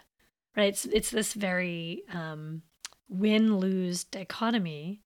right? 0.56 0.68
It's, 0.68 0.84
it's 0.86 1.10
this 1.10 1.34
very 1.34 2.04
um, 2.12 2.62
win 3.08 3.58
lose 3.58 4.04
dichotomy. 4.04 5.02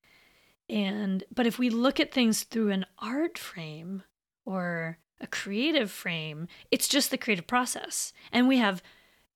And, 0.69 1.25
but 1.35 1.47
if 1.47 1.59
we 1.59 1.71
look 1.71 1.99
at 1.99 2.13
things 2.13 2.43
through 2.45 2.71
an 2.71 2.85
art 2.99 3.39
frame 3.39 4.03
or 4.45 4.99
a 5.21 5.27
creative 5.27 5.91
frame, 5.91 6.47
it's 6.71 6.87
just 6.87 7.11
the 7.11 7.19
creative 7.19 7.47
process. 7.47 8.13
And 8.31 8.47
we 8.47 8.59
have 8.59 8.83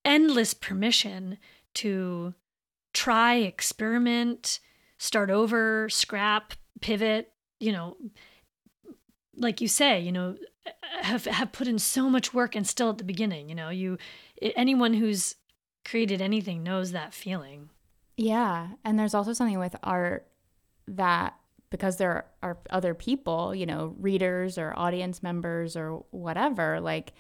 endless 0.05 0.53
permission 0.53 1.39
to 1.75 2.35
try, 2.93 3.37
experiment, 3.37 4.61
start 4.99 5.31
over, 5.31 5.89
scrap, 5.89 6.55
pivot, 6.81 7.33
you 7.61 7.73
know, 7.73 7.97
like 9.37 9.61
you 9.61 9.69
say, 9.69 10.01
you 10.01 10.13
know, 10.13 10.37
have 11.01 11.25
have 11.25 11.53
put 11.53 11.67
in 11.67 11.79
so 11.79 12.09
much 12.09 12.33
work 12.33 12.55
and 12.55 12.67
still 12.67 12.91
at 12.91 12.99
the 12.99 13.05
beginning, 13.05 13.49
you 13.49 13.55
know, 13.55 13.71
you 13.71 13.99
anyone 14.41 14.95
who's 14.95 15.37
created 15.85 16.21
anything 16.21 16.63
knows 16.63 16.93
that 16.93 17.15
feeling. 17.15 17.71
Yeah, 18.17 18.69
and 18.85 18.99
there's 18.99 19.15
also 19.15 19.33
something 19.33 19.59
with 19.59 19.75
art 19.83 20.29
that 20.87 21.35
because 21.71 21.97
there 21.97 22.27
are 22.43 22.59
other 22.71 22.95
people, 22.95 23.55
you 23.55 23.65
know, 23.65 23.95
readers 23.99 24.59
or 24.59 24.75
audience 24.77 25.23
members 25.23 25.77
or 25.77 26.05
whatever, 26.11 26.81
like 26.81 27.13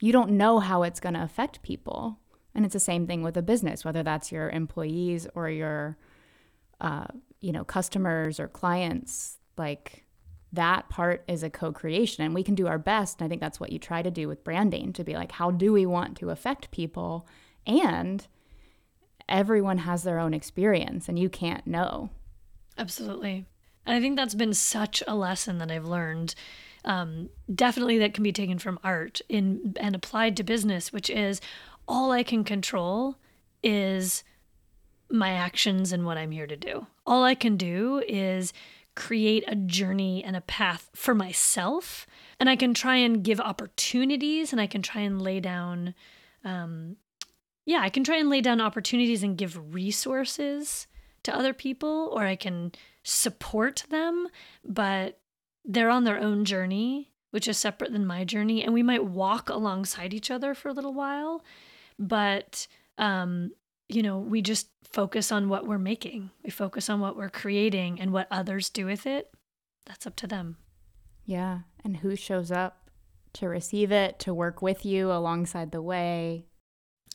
you 0.00 0.12
don't 0.12 0.32
know 0.32 0.58
how 0.58 0.82
it's 0.82 1.00
going 1.00 1.14
to 1.14 1.22
affect 1.22 1.62
people. 1.62 2.20
And 2.56 2.64
it's 2.64 2.72
the 2.72 2.80
same 2.80 3.06
thing 3.06 3.22
with 3.22 3.36
a 3.36 3.42
business, 3.42 3.84
whether 3.84 4.02
that's 4.02 4.32
your 4.32 4.48
employees 4.48 5.26
or 5.34 5.50
your, 5.50 5.98
uh, 6.80 7.06
you 7.40 7.52
know, 7.52 7.64
customers 7.64 8.40
or 8.40 8.48
clients. 8.48 9.36
Like 9.58 10.04
that 10.54 10.88
part 10.88 11.22
is 11.28 11.42
a 11.42 11.50
co 11.50 11.70
creation, 11.70 12.24
and 12.24 12.34
we 12.34 12.42
can 12.42 12.54
do 12.54 12.66
our 12.66 12.78
best. 12.78 13.20
And 13.20 13.26
I 13.26 13.28
think 13.28 13.42
that's 13.42 13.60
what 13.60 13.72
you 13.72 13.78
try 13.78 14.00
to 14.00 14.10
do 14.10 14.26
with 14.26 14.42
branding 14.42 14.94
to 14.94 15.04
be 15.04 15.14
like, 15.14 15.32
how 15.32 15.50
do 15.50 15.72
we 15.72 15.84
want 15.84 16.16
to 16.18 16.30
affect 16.30 16.70
people? 16.70 17.28
And 17.66 18.26
everyone 19.28 19.78
has 19.78 20.02
their 20.02 20.18
own 20.18 20.32
experience, 20.32 21.10
and 21.10 21.18
you 21.18 21.28
can't 21.28 21.66
know. 21.66 22.08
Absolutely. 22.78 23.44
And 23.84 23.96
I 23.96 24.00
think 24.00 24.16
that's 24.16 24.34
been 24.34 24.54
such 24.54 25.02
a 25.06 25.14
lesson 25.14 25.58
that 25.58 25.70
I've 25.70 25.86
learned. 25.86 26.34
Um, 26.86 27.30
definitely 27.52 27.98
that 27.98 28.14
can 28.14 28.22
be 28.22 28.32
taken 28.32 28.58
from 28.58 28.78
art 28.82 29.20
in 29.28 29.74
and 29.78 29.94
applied 29.94 30.36
to 30.36 30.44
business, 30.44 30.92
which 30.92 31.10
is 31.10 31.40
all 31.88 32.12
I 32.12 32.22
can 32.22 32.44
control 32.44 33.16
is 33.62 34.24
my 35.10 35.30
actions 35.30 35.92
and 35.92 36.04
what 36.04 36.18
I'm 36.18 36.30
here 36.30 36.46
to 36.46 36.56
do. 36.56 36.86
All 37.06 37.22
I 37.24 37.34
can 37.34 37.56
do 37.56 38.02
is 38.06 38.52
create 38.96 39.44
a 39.46 39.54
journey 39.54 40.24
and 40.24 40.34
a 40.34 40.40
path 40.40 40.90
for 40.94 41.14
myself. 41.14 42.06
And 42.40 42.48
I 42.50 42.56
can 42.56 42.74
try 42.74 42.96
and 42.96 43.22
give 43.22 43.40
opportunities 43.40 44.52
and 44.52 44.60
I 44.60 44.66
can 44.66 44.82
try 44.82 45.02
and 45.02 45.22
lay 45.22 45.38
down, 45.38 45.94
um, 46.44 46.96
yeah, 47.64 47.80
I 47.80 47.90
can 47.90 48.04
try 48.04 48.16
and 48.16 48.30
lay 48.30 48.40
down 48.40 48.60
opportunities 48.60 49.22
and 49.22 49.38
give 49.38 49.74
resources 49.74 50.86
to 51.24 51.36
other 51.36 51.52
people, 51.52 52.10
or 52.12 52.24
I 52.24 52.36
can 52.36 52.72
support 53.02 53.84
them, 53.90 54.28
but 54.64 55.18
they're 55.64 55.90
on 55.90 56.04
their 56.04 56.18
own 56.18 56.44
journey, 56.44 57.10
which 57.32 57.48
is 57.48 57.58
separate 57.58 57.92
than 57.92 58.06
my 58.06 58.24
journey. 58.24 58.62
And 58.62 58.72
we 58.72 58.82
might 58.82 59.04
walk 59.04 59.48
alongside 59.48 60.14
each 60.14 60.30
other 60.30 60.54
for 60.54 60.68
a 60.68 60.72
little 60.72 60.94
while 60.94 61.42
but 61.98 62.66
um, 62.98 63.52
you 63.88 64.02
know, 64.02 64.18
we 64.18 64.42
just 64.42 64.68
focus 64.84 65.30
on 65.30 65.48
what 65.48 65.66
we're 65.66 65.78
making. 65.78 66.30
We 66.42 66.50
focus 66.50 66.88
on 66.90 67.00
what 67.00 67.16
we're 67.16 67.28
creating 67.28 68.00
and 68.00 68.12
what 68.12 68.28
others 68.30 68.70
do 68.70 68.86
with 68.86 69.06
it. 69.06 69.30
That's 69.86 70.06
up 70.06 70.16
to 70.16 70.26
them. 70.26 70.56
Yeah, 71.24 71.60
and 71.84 71.98
who 71.98 72.16
shows 72.16 72.50
up 72.50 72.90
to 73.34 73.48
receive 73.48 73.92
it, 73.92 74.18
to 74.20 74.32
work 74.32 74.62
with 74.62 74.84
you 74.84 75.12
alongside 75.12 75.72
the 75.72 75.82
way, 75.82 76.46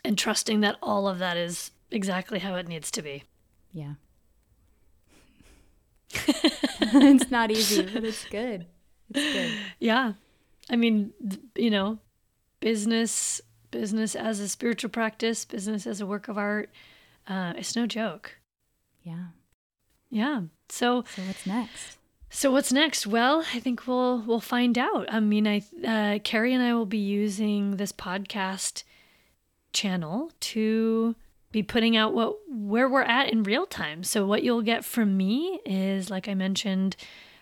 and 0.04 0.18
trusting 0.18 0.62
that 0.62 0.78
all 0.82 1.08
of 1.08 1.20
that 1.20 1.38
is 1.38 1.72
exactly 1.90 2.40
how 2.40 2.56
it 2.56 2.68
needs 2.68 2.92
to 2.92 3.02
be. 3.02 3.24
Yeah. 3.74 3.94
it's 6.14 7.32
not 7.32 7.52
easy, 7.52 7.84
but 7.84 8.04
it's 8.04 8.26
good. 8.26 8.66
It's 9.14 9.34
good. 9.34 9.52
Yeah. 9.80 10.14
I 10.70 10.76
mean, 10.76 11.14
you 11.56 11.70
know, 11.70 12.00
business 12.60 13.42
business 13.72 14.16
as 14.16 14.40
a 14.40 14.48
spiritual 14.50 14.90
practice, 14.90 15.46
business 15.46 15.88
as 15.88 16.02
a 16.02 16.06
work 16.06 16.28
of 16.28 16.38
art. 16.38 16.70
Uh, 17.28 17.54
it's 17.56 17.76
no 17.76 17.88
joke. 17.88 18.38
Yeah. 19.04 19.28
Yeah. 20.10 20.42
So. 20.70 21.04
So 21.16 21.22
what's 21.24 21.46
next? 21.46 21.98
So 22.34 22.50
what's 22.52 22.72
next? 22.72 23.06
Well, 23.06 23.46
I 23.54 23.60
think 23.60 23.86
we'll 23.88 24.20
we'll 24.22 24.40
find 24.40 24.78
out. 24.78 25.06
I 25.14 25.20
mean, 25.20 25.48
I 25.48 25.64
uh, 25.86 26.20
Carrie 26.24 26.54
and 26.54 26.64
I 26.64 26.74
will 26.74 26.86
be 26.86 26.98
using 26.98 27.76
this 27.76 27.92
podcast 27.92 28.84
channel 29.74 30.32
to 30.40 31.16
be 31.52 31.62
putting 31.62 31.98
out 31.98 32.14
what 32.14 32.38
where 32.50 32.88
we're 32.88 33.02
at 33.02 33.30
in 33.30 33.44
real 33.44 33.66
time. 33.66 34.04
So 34.04 34.26
what 34.26 34.44
you'll 34.44 34.62
get 34.62 34.86
from 34.86 35.18
me 35.18 35.60
is, 35.66 36.10
like 36.10 36.30
I 36.30 36.34
mentioned, 36.34 36.96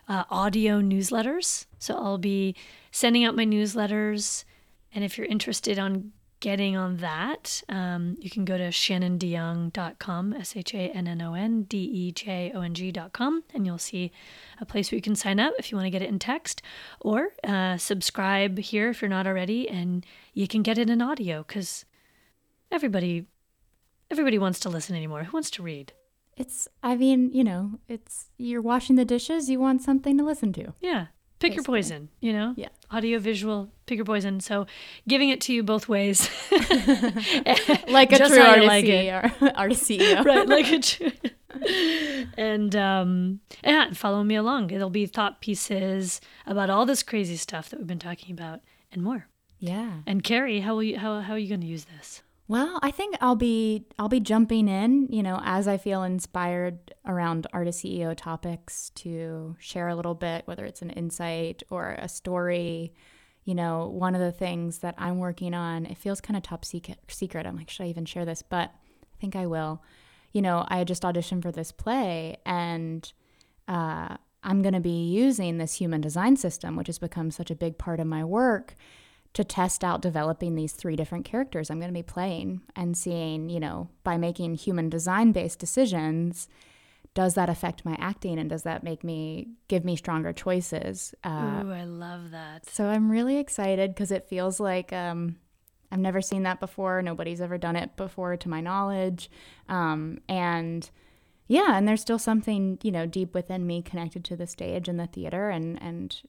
uh, 0.07 0.23
audio 0.31 0.81
newsletters. 0.81 1.67
So 1.77 1.95
I'll 1.95 2.17
be 2.17 2.55
sending 2.91 3.23
out 3.23 3.35
my 3.35 3.45
newsletters, 3.45 4.43
and 4.91 5.03
if 5.03 5.19
you're 5.19 5.27
interested 5.27 5.77
on 5.77 6.13
getting 6.39 6.75
on 6.75 6.97
that, 6.97 7.61
um, 7.69 8.15
you 8.19 8.29
can 8.29 8.45
go 8.45 8.57
to 8.57 8.69
shannondejong.com, 8.69 10.33
S 10.33 10.55
H 10.55 10.73
A 10.73 10.89
N 10.89 11.07
N 11.07 11.21
O 11.21 11.33
N 11.33 11.63
D 11.63 11.77
E 11.77 12.11
J 12.11 12.51
O 12.53 12.61
N 12.61 12.73
G.com, 12.73 13.43
and 13.53 13.65
you'll 13.65 13.77
see 13.77 14.11
a 14.59 14.65
place 14.65 14.91
where 14.91 14.97
you 14.97 15.01
can 15.01 15.15
sign 15.15 15.39
up 15.39 15.53
if 15.59 15.71
you 15.71 15.77
want 15.77 15.85
to 15.85 15.91
get 15.91 16.01
it 16.01 16.09
in 16.09 16.19
text 16.19 16.61
or 16.99 17.29
uh, 17.43 17.77
subscribe 17.77 18.57
here 18.57 18.89
if 18.89 19.01
you're 19.01 19.09
not 19.09 19.27
already, 19.27 19.67
and 19.67 20.05
you 20.33 20.47
can 20.47 20.63
get 20.63 20.77
it 20.77 20.89
in 20.89 21.01
audio 21.01 21.43
because 21.47 21.85
everybody. 22.71 23.25
Everybody 24.11 24.39
wants 24.39 24.59
to 24.61 24.69
listen 24.69 24.95
anymore. 24.95 25.25
Who 25.25 25.33
wants 25.33 25.51
to 25.51 25.61
read? 25.61 25.93
It's, 26.35 26.67
I 26.81 26.95
mean, 26.95 27.31
you 27.31 27.43
know, 27.43 27.73
it's, 27.87 28.31
you're 28.39 28.59
washing 28.59 28.95
the 28.95 29.05
dishes, 29.05 29.51
you 29.51 29.59
want 29.59 29.83
something 29.83 30.17
to 30.17 30.23
listen 30.23 30.51
to. 30.53 30.73
Yeah 30.81 31.07
pick 31.39 31.55
your 31.55 31.63
poison, 31.63 32.09
you 32.19 32.33
know? 32.33 32.53
Yeah. 32.55 32.69
Audio, 32.91 33.19
visual, 33.19 33.69
pick 33.85 33.97
your 33.97 34.05
poison. 34.05 34.39
So 34.39 34.65
giving 35.07 35.29
it 35.29 35.41
to 35.41 35.53
you 35.53 35.63
both 35.63 35.87
ways. 35.87 36.29
like 36.51 38.11
a 38.11 38.17
Just 38.17 38.33
true 38.33 38.41
artist, 38.41 38.67
like 38.67 38.85
CEO, 38.85 39.53
artist 39.55 39.83
CEO. 39.83 40.23
right, 40.25 40.47
like 40.47 40.71
a 40.71 40.79
true. 40.79 41.11
and 42.37 42.75
um 42.75 43.39
yeah, 43.63 43.91
follow 43.93 44.23
me 44.23 44.35
along. 44.35 44.71
It'll 44.71 44.89
be 44.89 45.05
thought 45.05 45.41
pieces 45.41 46.21
about 46.45 46.69
all 46.69 46.85
this 46.85 47.03
crazy 47.03 47.37
stuff 47.37 47.69
that 47.69 47.79
we've 47.79 47.87
been 47.87 47.99
talking 47.99 48.31
about 48.33 48.61
and 48.91 49.03
more. 49.03 49.27
Yeah. 49.59 50.01
And 50.07 50.23
Carrie, 50.23 50.61
how 50.61 50.75
will 50.75 50.83
you 50.83 50.97
how 50.97 51.19
how 51.21 51.33
are 51.33 51.37
you 51.39 51.49
going 51.49 51.61
to 51.61 51.67
use 51.67 51.85
this? 51.85 52.21
Well, 52.49 52.79
I 52.81 52.89
think 52.89 53.15
I'll 53.21 53.35
be 53.35 53.85
I'll 53.99 54.09
be 54.09 54.19
jumping 54.19 54.67
in, 54.67 55.05
you 55.11 55.21
know, 55.21 55.39
as 55.43 55.67
I 55.67 55.77
feel 55.77 56.01
inspired 56.01 56.95
around 57.05 57.45
artist 57.53 57.85
CEO 57.85 58.15
topics 58.17 58.89
to 58.95 59.55
share 59.59 59.87
a 59.87 59.95
little 59.95 60.15
bit, 60.15 60.47
whether 60.47 60.65
it's 60.65 60.81
an 60.81 60.89
insight 60.89 61.61
or 61.69 61.95
a 61.99 62.09
story. 62.09 62.91
You 63.45 63.53
know, 63.53 63.87
one 63.87 64.15
of 64.15 64.21
the 64.21 64.31
things 64.31 64.79
that 64.79 64.95
I'm 64.97 65.19
working 65.19 65.53
on, 65.53 65.85
it 65.85 65.99
feels 65.99 66.21
kind 66.21 66.35
of 66.35 66.41
top 66.41 66.65
secret. 66.65 66.97
Secret. 67.07 67.45
I'm 67.45 67.55
like, 67.55 67.69
should 67.69 67.83
I 67.83 67.89
even 67.89 68.05
share 68.05 68.25
this? 68.25 68.41
But 68.41 68.71
I 68.71 69.21
think 69.21 69.35
I 69.35 69.45
will. 69.45 69.83
You 70.33 70.41
know, 70.41 70.65
I 70.69 70.83
just 70.85 71.03
auditioned 71.03 71.43
for 71.43 71.51
this 71.51 71.71
play, 71.71 72.37
and 72.47 73.13
uh, 73.67 74.17
I'm 74.41 74.63
going 74.63 74.73
to 74.73 74.79
be 74.79 75.07
using 75.07 75.59
this 75.59 75.75
human 75.75 76.01
design 76.01 76.35
system, 76.35 76.75
which 76.75 76.87
has 76.87 76.97
become 76.97 77.29
such 77.29 77.51
a 77.51 77.55
big 77.55 77.77
part 77.77 77.99
of 77.99 78.07
my 78.07 78.23
work 78.23 78.75
to 79.33 79.43
test 79.43 79.83
out 79.83 80.01
developing 80.01 80.55
these 80.55 80.73
three 80.73 80.95
different 80.95 81.25
characters 81.25 81.69
I'm 81.69 81.79
going 81.79 81.93
to 81.93 81.97
be 81.97 82.03
playing 82.03 82.61
and 82.75 82.97
seeing, 82.97 83.49
you 83.49 83.59
know, 83.59 83.89
by 84.03 84.17
making 84.17 84.55
human 84.55 84.89
design 84.89 85.31
based 85.31 85.59
decisions, 85.59 86.47
does 87.13 87.35
that 87.35 87.49
affect 87.49 87.85
my 87.85 87.95
acting 87.99 88.39
and 88.39 88.49
does 88.49 88.63
that 88.63 88.83
make 88.83 89.03
me 89.03 89.49
give 89.67 89.83
me 89.83 89.95
stronger 89.95 90.33
choices? 90.33 91.13
Uh, 91.23 91.63
Ooh, 91.65 91.71
I 91.71 91.83
love 91.83 92.31
that. 92.31 92.69
So 92.69 92.85
I'm 92.85 93.11
really 93.11 93.37
excited 93.37 93.93
because 93.93 94.11
it 94.11 94.27
feels 94.27 94.59
like 94.59 94.93
um, 94.93 95.37
I've 95.91 95.99
never 95.99 96.21
seen 96.21 96.43
that 96.43 96.59
before. 96.59 97.01
Nobody's 97.01 97.41
ever 97.41 97.57
done 97.57 97.75
it 97.75 97.95
before, 97.97 98.37
to 98.37 98.49
my 98.49 98.61
knowledge. 98.61 99.29
Um, 99.67 100.19
and 100.27 100.89
yeah, 101.47 101.77
and 101.77 101.87
there's 101.87 102.01
still 102.01 102.19
something, 102.19 102.77
you 102.83 102.91
know, 102.91 103.05
deep 103.05 103.33
within 103.33 103.65
me 103.65 103.81
connected 103.81 104.23
to 104.25 104.35
the 104.35 104.47
stage 104.47 104.87
and 104.87 104.99
the 104.99 105.07
theater 105.07 105.49
and, 105.49 105.81
and 105.81 106.21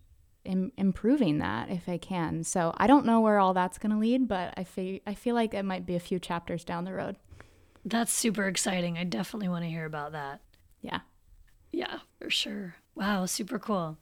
Im- 0.44 0.72
improving 0.76 1.38
that 1.38 1.70
if 1.70 1.88
I 1.88 1.98
can. 1.98 2.44
So 2.44 2.72
I 2.76 2.86
don't 2.86 3.04
know 3.04 3.20
where 3.20 3.38
all 3.38 3.52
that's 3.52 3.78
going 3.78 3.92
to 3.92 3.98
lead, 3.98 4.26
but 4.26 4.54
I 4.56 4.64
feel 4.64 5.00
I 5.06 5.14
feel 5.14 5.34
like 5.34 5.54
it 5.54 5.64
might 5.64 5.86
be 5.86 5.96
a 5.96 6.00
few 6.00 6.18
chapters 6.18 6.64
down 6.64 6.84
the 6.84 6.94
road. 6.94 7.16
That's 7.84 8.12
super 8.12 8.46
exciting. 8.46 8.98
I 8.98 9.04
definitely 9.04 9.48
want 9.48 9.64
to 9.64 9.70
hear 9.70 9.84
about 9.84 10.12
that. 10.12 10.40
Yeah. 10.82 11.00
Yeah, 11.72 11.98
for 12.18 12.30
sure. 12.30 12.76
Wow, 12.94 13.26
super 13.26 13.58
cool. 13.58 13.98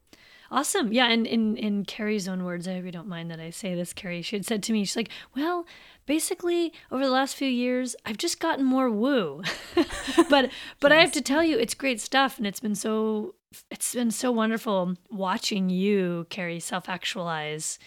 Awesome. 0.50 0.92
Yeah, 0.92 1.08
and 1.08 1.26
in, 1.26 1.56
in 1.58 1.84
Carrie's 1.84 2.26
own 2.26 2.44
words, 2.44 2.66
I 2.66 2.74
hope 2.74 2.86
you 2.86 2.90
don't 2.90 3.06
mind 3.06 3.30
that 3.30 3.38
I 3.38 3.50
say 3.50 3.74
this, 3.74 3.92
Carrie, 3.92 4.22
she 4.22 4.36
had 4.36 4.46
said 4.46 4.62
to 4.64 4.72
me, 4.72 4.84
she's 4.84 4.96
like, 4.96 5.10
Well, 5.36 5.66
basically 6.06 6.72
over 6.90 7.04
the 7.04 7.10
last 7.10 7.36
few 7.36 7.48
years, 7.48 7.94
I've 8.06 8.16
just 8.16 8.40
gotten 8.40 8.64
more 8.64 8.90
woo. 8.90 9.42
but 9.74 10.50
but 10.80 10.90
yes. 10.90 10.92
I 10.92 11.00
have 11.00 11.12
to 11.12 11.20
tell 11.20 11.44
you, 11.44 11.58
it's 11.58 11.74
great 11.74 12.00
stuff 12.00 12.38
and 12.38 12.46
it's 12.46 12.60
been 12.60 12.74
so 12.74 13.34
it's 13.70 13.94
been 13.94 14.10
so 14.10 14.30
wonderful 14.30 14.94
watching 15.10 15.70
you, 15.70 16.26
Carrie, 16.30 16.60
self 16.60 16.88
actualize 16.88 17.78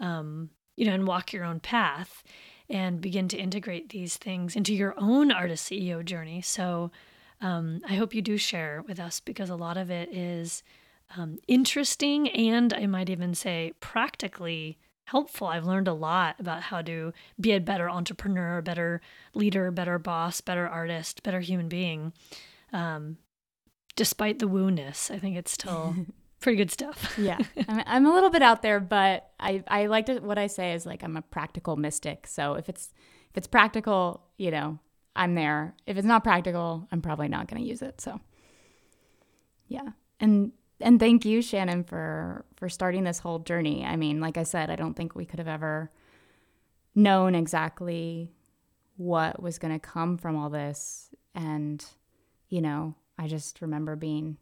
um, 0.00 0.50
you 0.76 0.86
know, 0.86 0.94
and 0.94 1.06
walk 1.06 1.32
your 1.32 1.44
own 1.44 1.60
path 1.60 2.22
and 2.70 3.00
begin 3.00 3.28
to 3.28 3.36
integrate 3.36 3.88
these 3.88 4.16
things 4.16 4.54
into 4.54 4.74
your 4.74 4.94
own 4.96 5.32
artist 5.32 5.68
CEO 5.70 6.04
journey. 6.04 6.40
So 6.40 6.90
um, 7.40 7.80
I 7.88 7.94
hope 7.94 8.14
you 8.14 8.22
do 8.22 8.36
share 8.36 8.84
with 8.86 9.00
us 9.00 9.20
because 9.20 9.50
a 9.50 9.56
lot 9.56 9.76
of 9.76 9.90
it 9.90 10.08
is 10.12 10.62
um, 11.16 11.38
interesting 11.48 12.28
and 12.28 12.72
I 12.72 12.86
might 12.86 13.10
even 13.10 13.34
say 13.34 13.72
practically 13.80 14.78
helpful. 15.06 15.46
I've 15.46 15.64
learned 15.64 15.88
a 15.88 15.94
lot 15.94 16.36
about 16.38 16.62
how 16.62 16.82
to 16.82 17.12
be 17.40 17.52
a 17.52 17.60
better 17.60 17.88
entrepreneur, 17.88 18.60
better 18.60 19.00
leader, 19.34 19.70
better 19.70 19.98
boss, 19.98 20.40
better 20.40 20.68
artist, 20.68 21.22
better 21.22 21.40
human 21.40 21.68
being. 21.68 22.12
Um, 22.72 23.16
despite 23.98 24.38
the 24.38 24.46
woo-ness, 24.46 25.10
I 25.10 25.18
think 25.18 25.36
it's 25.36 25.50
still 25.50 25.96
pretty 26.40 26.56
good 26.56 26.70
stuff. 26.70 27.18
yeah, 27.18 27.38
I'm, 27.68 27.82
I'm, 27.84 28.06
a 28.06 28.14
little 28.14 28.30
bit 28.30 28.42
out 28.42 28.62
there, 28.62 28.78
but 28.78 29.30
I 29.40 29.64
I 29.66 29.86
like 29.86 30.06
to 30.06 30.20
what 30.20 30.38
I 30.38 30.46
say 30.46 30.72
is 30.72 30.86
like 30.86 31.02
I'm 31.02 31.16
a 31.16 31.22
practical 31.22 31.76
mystic. 31.76 32.28
So 32.28 32.54
if 32.54 32.68
it's 32.68 32.94
if 33.30 33.36
it's 33.36 33.48
practical, 33.48 34.22
you 34.36 34.52
know, 34.52 34.78
I'm 35.16 35.34
there. 35.34 35.74
If 35.84 35.96
it's 35.96 36.06
not 36.06 36.22
practical, 36.22 36.86
I'm 36.92 37.02
probably 37.02 37.26
not 37.26 37.48
going 37.48 37.60
to 37.60 37.68
use 37.68 37.82
it. 37.82 38.00
So 38.00 38.20
yeah, 39.66 39.90
and 40.20 40.52
and 40.80 41.00
thank 41.00 41.24
you, 41.24 41.42
Shannon, 41.42 41.82
for 41.82 42.44
for 42.54 42.68
starting 42.68 43.02
this 43.02 43.18
whole 43.18 43.40
journey. 43.40 43.84
I 43.84 43.96
mean, 43.96 44.20
like 44.20 44.38
I 44.38 44.44
said, 44.44 44.70
I 44.70 44.76
don't 44.76 44.94
think 44.94 45.16
we 45.16 45.26
could 45.26 45.40
have 45.40 45.48
ever 45.48 45.90
known 46.94 47.34
exactly 47.34 48.30
what 48.96 49.42
was 49.42 49.58
going 49.58 49.72
to 49.72 49.80
come 49.80 50.18
from 50.18 50.36
all 50.36 50.50
this, 50.50 51.10
and 51.34 51.84
you 52.48 52.60
know, 52.60 52.94
I 53.18 53.26
just 53.26 53.60
remember 53.60 53.96
being 53.96 54.36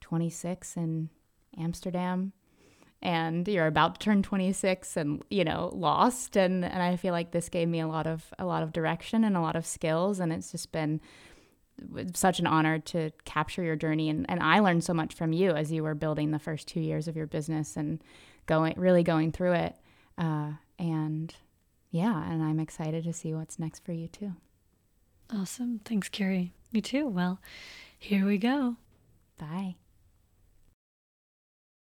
26 0.00 0.76
in 0.76 1.10
Amsterdam 1.58 2.32
and 3.02 3.48
you're 3.48 3.66
about 3.66 3.94
to 3.94 4.04
turn 4.04 4.22
26 4.22 4.96
and 4.96 5.22
you 5.30 5.44
know 5.44 5.70
lost 5.74 6.36
and 6.36 6.64
and 6.64 6.82
I 6.82 6.96
feel 6.96 7.12
like 7.12 7.30
this 7.30 7.48
gave 7.48 7.68
me 7.68 7.80
a 7.80 7.88
lot 7.88 8.06
of 8.06 8.32
a 8.38 8.44
lot 8.44 8.62
of 8.62 8.72
direction 8.72 9.24
and 9.24 9.36
a 9.36 9.40
lot 9.40 9.56
of 9.56 9.66
skills 9.66 10.20
and 10.20 10.32
it's 10.32 10.52
just 10.52 10.70
been 10.72 11.00
such 12.12 12.40
an 12.40 12.46
honor 12.46 12.78
to 12.78 13.10
capture 13.24 13.62
your 13.62 13.76
journey 13.76 14.10
and, 14.10 14.26
and 14.28 14.42
I 14.42 14.58
learned 14.58 14.84
so 14.84 14.92
much 14.92 15.14
from 15.14 15.32
you 15.32 15.52
as 15.52 15.72
you 15.72 15.82
were 15.82 15.94
building 15.94 16.30
the 16.30 16.38
first 16.38 16.68
two 16.68 16.80
years 16.80 17.08
of 17.08 17.16
your 17.16 17.26
business 17.26 17.76
and 17.76 18.02
going 18.44 18.74
really 18.76 19.02
going 19.02 19.32
through 19.32 19.52
it 19.52 19.76
uh, 20.18 20.52
and 20.78 21.34
yeah 21.90 22.30
and 22.30 22.42
I'm 22.42 22.60
excited 22.60 23.04
to 23.04 23.14
see 23.14 23.32
what's 23.32 23.58
next 23.58 23.84
for 23.84 23.92
you 23.92 24.08
too. 24.08 24.32
Awesome. 25.32 25.80
Thanks 25.84 26.08
Carrie. 26.08 26.52
Me 26.72 26.82
too. 26.82 27.06
Well 27.08 27.40
here 28.00 28.26
we 28.26 28.38
go. 28.38 28.76
Bye 29.38 29.76